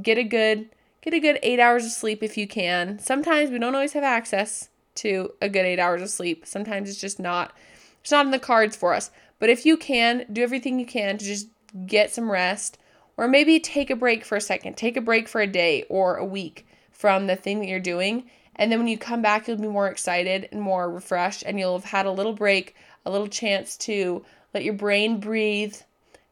get 0.00 0.16
a 0.16 0.22
good 0.22 0.68
get 1.00 1.14
a 1.14 1.18
good 1.18 1.38
8 1.42 1.58
hours 1.58 1.86
of 1.86 1.90
sleep 1.92 2.22
if 2.22 2.36
you 2.36 2.46
can. 2.46 3.00
Sometimes 3.00 3.50
we 3.50 3.58
don't 3.58 3.74
always 3.74 3.94
have 3.94 4.04
access 4.04 4.68
to 4.96 5.32
a 5.40 5.48
good 5.48 5.64
8 5.64 5.80
hours 5.80 6.02
of 6.02 6.10
sleep. 6.10 6.46
Sometimes 6.46 6.88
it's 6.88 7.00
just 7.00 7.18
not 7.18 7.52
it's 8.00 8.12
not 8.12 8.26
in 8.26 8.30
the 8.30 8.38
cards 8.38 8.76
for 8.76 8.94
us. 8.94 9.10
But 9.40 9.50
if 9.50 9.66
you 9.66 9.76
can, 9.76 10.26
do 10.30 10.42
everything 10.42 10.78
you 10.78 10.86
can 10.86 11.18
to 11.18 11.24
just 11.24 11.48
get 11.86 12.12
some 12.12 12.30
rest 12.30 12.78
or 13.16 13.26
maybe 13.26 13.58
take 13.58 13.90
a 13.90 13.96
break 13.96 14.24
for 14.24 14.36
a 14.36 14.40
second, 14.40 14.76
take 14.76 14.96
a 14.96 15.00
break 15.00 15.28
for 15.28 15.40
a 15.40 15.46
day 15.46 15.84
or 15.88 16.16
a 16.16 16.24
week 16.24 16.66
from 16.90 17.26
the 17.26 17.36
thing 17.36 17.60
that 17.60 17.68
you're 17.68 17.80
doing. 17.80 18.30
And 18.56 18.70
then 18.70 18.78
when 18.78 18.88
you 18.88 18.98
come 18.98 19.22
back, 19.22 19.48
you'll 19.48 19.56
be 19.56 19.68
more 19.68 19.88
excited 19.88 20.46
and 20.52 20.60
more 20.60 20.90
refreshed, 20.90 21.44
and 21.46 21.58
you'll 21.58 21.78
have 21.78 21.90
had 21.90 22.04
a 22.04 22.10
little 22.10 22.34
break, 22.34 22.74
a 23.04 23.10
little 23.10 23.28
chance 23.28 23.76
to 23.78 24.24
let 24.54 24.64
your 24.64 24.74
brain 24.74 25.20
breathe 25.20 25.76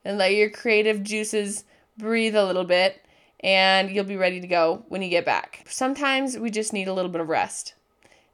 and 0.05 0.19
let 0.19 0.35
your 0.35 0.51
creative 0.51 1.03
juices 1.03 1.65
breathe 1.99 2.37
a 2.37 2.45
little 2.45 2.65
bit, 2.65 3.05
and 3.41 3.91
you'll 3.91 4.05
be 4.05 4.17
ready 4.17 4.41
to 4.41 4.47
go 4.47 4.85
when 4.89 5.03
you 5.03 5.09
get 5.09 5.25
back. 5.25 5.65
Sometimes 5.69 6.39
we 6.39 6.51
just 6.51 6.73
need 6.73 6.89
a 6.89 6.93
little 6.93 7.11
bit 7.11 7.21
of 7.21 7.29
rest. 7.29 7.75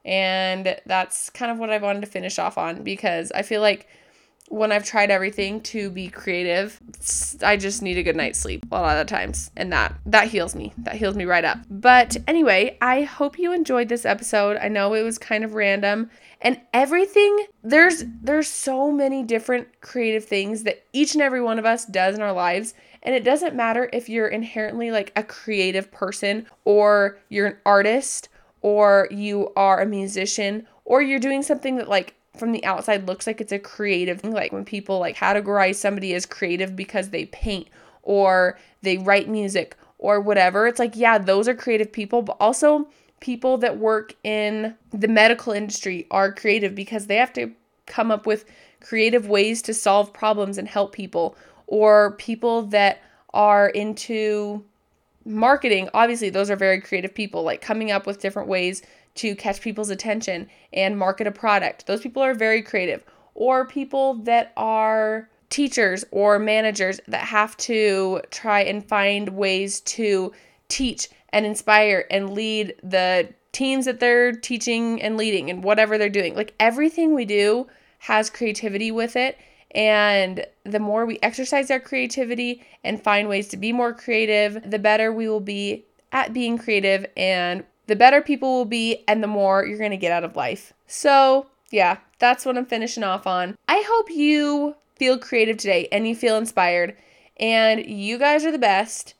And 0.03 0.79
that's 0.85 1.31
kind 1.31 1.51
of 1.51 1.57
what 1.57 1.71
I 1.71 1.79
wanted 1.79 2.01
to 2.01 2.07
finish 2.07 2.37
off 2.37 2.57
on 2.57 2.83
because 2.83 3.31
I 3.31 3.41
feel 3.41 3.61
like 3.61 3.87
when 4.49 4.71
I've 4.71 4.85
tried 4.85 5.09
everything 5.09 5.61
to 5.61 5.89
be 5.89 6.07
creative, 6.07 6.79
I 7.41 7.57
just 7.57 7.81
need 7.81 7.97
a 7.97 8.03
good 8.03 8.15
night's 8.15 8.39
sleep 8.39 8.65
a 8.71 8.79
lot 8.79 8.97
of 8.97 9.07
the 9.07 9.11
times. 9.11 9.49
And 9.57 9.71
that 9.73 9.95
that 10.05 10.27
heals 10.27 10.55
me. 10.55 10.73
That 10.77 10.95
heals 10.95 11.15
me 11.15 11.25
right 11.25 11.43
up. 11.43 11.59
But 11.69 12.17
anyway, 12.27 12.77
I 12.81 13.03
hope 13.03 13.39
you 13.39 13.53
enjoyed 13.53 13.89
this 13.89 14.05
episode. 14.05 14.57
I 14.57 14.67
know 14.67 14.93
it 14.93 15.03
was 15.03 15.17
kind 15.17 15.43
of 15.43 15.55
random. 15.55 16.11
And 16.41 16.61
everything 16.73 17.45
there's 17.63 18.03
there's 18.21 18.47
so 18.47 18.91
many 18.91 19.23
different 19.23 19.67
creative 19.81 20.25
things 20.25 20.63
that 20.63 20.83
each 20.93 21.13
and 21.13 21.23
every 21.23 21.41
one 21.41 21.57
of 21.57 21.65
us 21.65 21.85
does 21.85 22.15
in 22.15 22.21
our 22.21 22.33
lives. 22.33 22.75
And 23.01 23.15
it 23.15 23.23
doesn't 23.23 23.55
matter 23.55 23.89
if 23.93 24.09
you're 24.09 24.27
inherently 24.27 24.91
like 24.91 25.11
a 25.15 25.23
creative 25.23 25.91
person 25.91 26.45
or 26.65 27.17
you're 27.29 27.47
an 27.47 27.57
artist 27.65 28.29
or 28.61 29.07
you 29.11 29.51
are 29.55 29.81
a 29.81 29.85
musician 29.85 30.67
or 30.85 31.01
you're 31.01 31.19
doing 31.19 31.43
something 31.43 31.75
that 31.75 31.89
like 31.89 32.14
from 32.37 32.51
the 32.51 32.63
outside 32.65 33.07
looks 33.07 33.27
like 33.27 33.41
it's 33.41 33.51
a 33.51 33.59
creative 33.59 34.21
thing. 34.21 34.31
Like 34.31 34.51
when 34.51 34.65
people 34.65 34.99
like 34.99 35.15
categorize 35.15 35.75
somebody 35.75 36.13
as 36.13 36.25
creative 36.25 36.75
because 36.75 37.09
they 37.09 37.25
paint 37.25 37.67
or 38.03 38.57
they 38.81 38.97
write 38.97 39.27
music 39.27 39.75
or 39.97 40.21
whatever. 40.21 40.67
It's 40.67 40.79
like, 40.79 40.95
yeah, 40.95 41.17
those 41.17 41.47
are 41.47 41.55
creative 41.55 41.91
people, 41.91 42.21
but 42.21 42.37
also 42.39 42.87
people 43.19 43.57
that 43.57 43.77
work 43.77 44.13
in 44.23 44.75
the 44.91 45.07
medical 45.07 45.53
industry 45.53 46.05
are 46.11 46.31
creative 46.31 46.75
because 46.75 47.07
they 47.07 47.15
have 47.15 47.33
to 47.33 47.51
come 47.85 48.11
up 48.11 48.25
with 48.25 48.45
creative 48.81 49.27
ways 49.27 49.61
to 49.63 49.73
solve 49.73 50.13
problems 50.13 50.57
and 50.57 50.67
help 50.67 50.93
people. 50.93 51.35
Or 51.67 52.11
people 52.17 52.63
that 52.67 53.01
are 53.33 53.69
into 53.69 54.63
marketing, 55.25 55.89
obviously, 55.93 56.29
those 56.29 56.51
are 56.51 56.55
very 56.55 56.79
creative 56.79 57.13
people, 57.13 57.41
like 57.41 57.61
coming 57.61 57.89
up 57.89 58.05
with 58.05 58.21
different 58.21 58.47
ways 58.47 58.83
to 59.15 59.35
catch 59.35 59.61
people's 59.61 59.89
attention 59.89 60.49
and 60.73 60.97
market 60.97 61.27
a 61.27 61.31
product. 61.31 61.87
Those 61.87 62.01
people 62.01 62.21
are 62.21 62.33
very 62.33 62.61
creative. 62.61 63.03
Or 63.33 63.65
people 63.65 64.15
that 64.23 64.53
are 64.55 65.29
teachers 65.49 66.05
or 66.11 66.39
managers 66.39 66.99
that 67.07 67.21
have 67.21 67.55
to 67.57 68.21
try 68.31 68.61
and 68.61 68.87
find 68.87 69.29
ways 69.29 69.81
to 69.81 70.31
teach 70.67 71.09
and 71.29 71.45
inspire 71.45 72.05
and 72.09 72.33
lead 72.33 72.75
the 72.83 73.29
teams 73.51 73.85
that 73.85 73.99
they're 73.99 74.33
teaching 74.33 75.01
and 75.01 75.17
leading 75.17 75.49
and 75.49 75.63
whatever 75.63 75.97
they're 75.97 76.09
doing. 76.09 76.35
Like 76.35 76.53
everything 76.59 77.13
we 77.13 77.25
do 77.25 77.67
has 77.99 78.29
creativity 78.29 78.91
with 78.91 79.15
it. 79.15 79.37
And 79.71 80.45
the 80.63 80.79
more 80.79 81.05
we 81.05 81.19
exercise 81.21 81.69
our 81.69 81.79
creativity 81.79 82.63
and 82.83 83.01
find 83.01 83.27
ways 83.27 83.49
to 83.49 83.57
be 83.57 83.73
more 83.73 83.93
creative, 83.93 84.69
the 84.69 84.79
better 84.79 85.11
we 85.11 85.27
will 85.27 85.41
be 85.41 85.85
at 86.11 86.33
being 86.33 86.57
creative 86.57 87.05
and 87.17 87.63
the 87.87 87.95
better 87.95 88.21
people 88.21 88.57
will 88.57 88.65
be 88.65 89.03
and 89.07 89.21
the 89.23 89.27
more 89.27 89.65
you're 89.65 89.77
going 89.77 89.91
to 89.91 89.97
get 89.97 90.11
out 90.11 90.23
of 90.23 90.35
life. 90.35 90.73
So, 90.87 91.47
yeah, 91.71 91.97
that's 92.19 92.45
what 92.45 92.57
I'm 92.57 92.65
finishing 92.65 93.03
off 93.03 93.27
on. 93.27 93.55
I 93.67 93.83
hope 93.87 94.09
you 94.09 94.75
feel 94.95 95.17
creative 95.17 95.57
today 95.57 95.87
and 95.91 96.07
you 96.07 96.15
feel 96.15 96.37
inspired. 96.37 96.95
And 97.37 97.85
you 97.85 98.17
guys 98.17 98.45
are 98.45 98.51
the 98.51 98.57
best. 98.57 99.13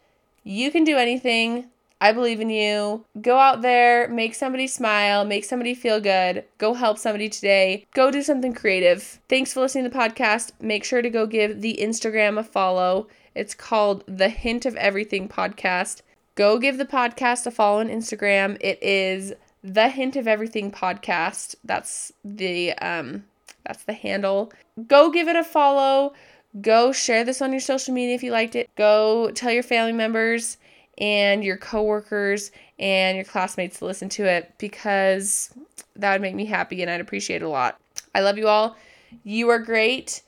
You 0.43 0.71
can 0.71 0.83
do 0.83 0.97
anything. 0.97 1.69
I 1.99 2.11
believe 2.11 2.41
in 2.41 2.49
you. 2.49 3.05
Go 3.21 3.37
out 3.37 3.61
there, 3.61 4.07
make 4.09 4.35
somebody 4.35 4.67
smile, 4.67 5.25
make 5.25 5.45
somebody 5.45 5.73
feel 5.73 5.99
good. 5.99 6.43
Go 6.57 6.73
help 6.73 6.97
somebody 6.97 7.29
today. 7.29 7.85
Go 7.93 8.11
do 8.11 8.21
something 8.21 8.53
creative. 8.53 9.19
Thanks 9.29 9.53
for 9.53 9.61
listening 9.61 9.85
to 9.85 9.89
the 9.89 9.97
podcast. 9.97 10.51
Make 10.59 10.83
sure 10.83 11.01
to 11.01 11.09
go 11.09 11.25
give 11.25 11.61
the 11.61 11.79
Instagram 11.81 12.37
a 12.37 12.43
follow. 12.43 13.07
It's 13.33 13.55
called 13.55 14.03
the 14.07 14.29
Hint 14.29 14.65
of 14.65 14.75
Everything 14.75 15.27
podcast 15.27 16.01
go 16.35 16.59
give 16.59 16.77
the 16.77 16.85
podcast 16.85 17.45
a 17.45 17.51
follow 17.51 17.79
on 17.79 17.89
Instagram. 17.89 18.57
It 18.61 18.81
is 18.83 19.33
the 19.63 19.89
Hint 19.89 20.15
of 20.15 20.27
Everything 20.27 20.71
podcast. 20.71 21.55
That's 21.63 22.11
the 22.23 22.73
um 22.73 23.23
that's 23.65 23.83
the 23.83 23.93
handle. 23.93 24.51
Go 24.87 25.09
give 25.09 25.27
it 25.27 25.35
a 25.35 25.43
follow. 25.43 26.13
Go 26.61 26.91
share 26.91 27.23
this 27.23 27.41
on 27.41 27.51
your 27.51 27.59
social 27.59 27.93
media 27.93 28.15
if 28.15 28.23
you 28.23 28.31
liked 28.31 28.55
it. 28.55 28.69
Go 28.75 29.31
tell 29.31 29.51
your 29.51 29.63
family 29.63 29.91
members 29.91 30.57
and 30.97 31.43
your 31.43 31.57
coworkers 31.57 32.51
and 32.79 33.17
your 33.17 33.25
classmates 33.25 33.79
to 33.79 33.85
listen 33.85 34.07
to 34.09 34.25
it 34.25 34.53
because 34.57 35.53
that 35.95 36.13
would 36.13 36.21
make 36.21 36.35
me 36.35 36.45
happy 36.45 36.81
and 36.81 36.91
I'd 36.91 37.01
appreciate 37.01 37.41
it 37.41 37.45
a 37.45 37.49
lot. 37.49 37.79
I 38.13 38.21
love 38.21 38.37
you 38.37 38.47
all. 38.47 38.77
You 39.23 39.49
are 39.49 39.59
great. 39.59 40.21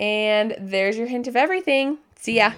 And 0.00 0.56
there's 0.60 0.96
your 0.96 1.08
hint 1.08 1.26
of 1.26 1.36
everything. 1.36 1.98
See 2.16 2.36
ya. 2.36 2.52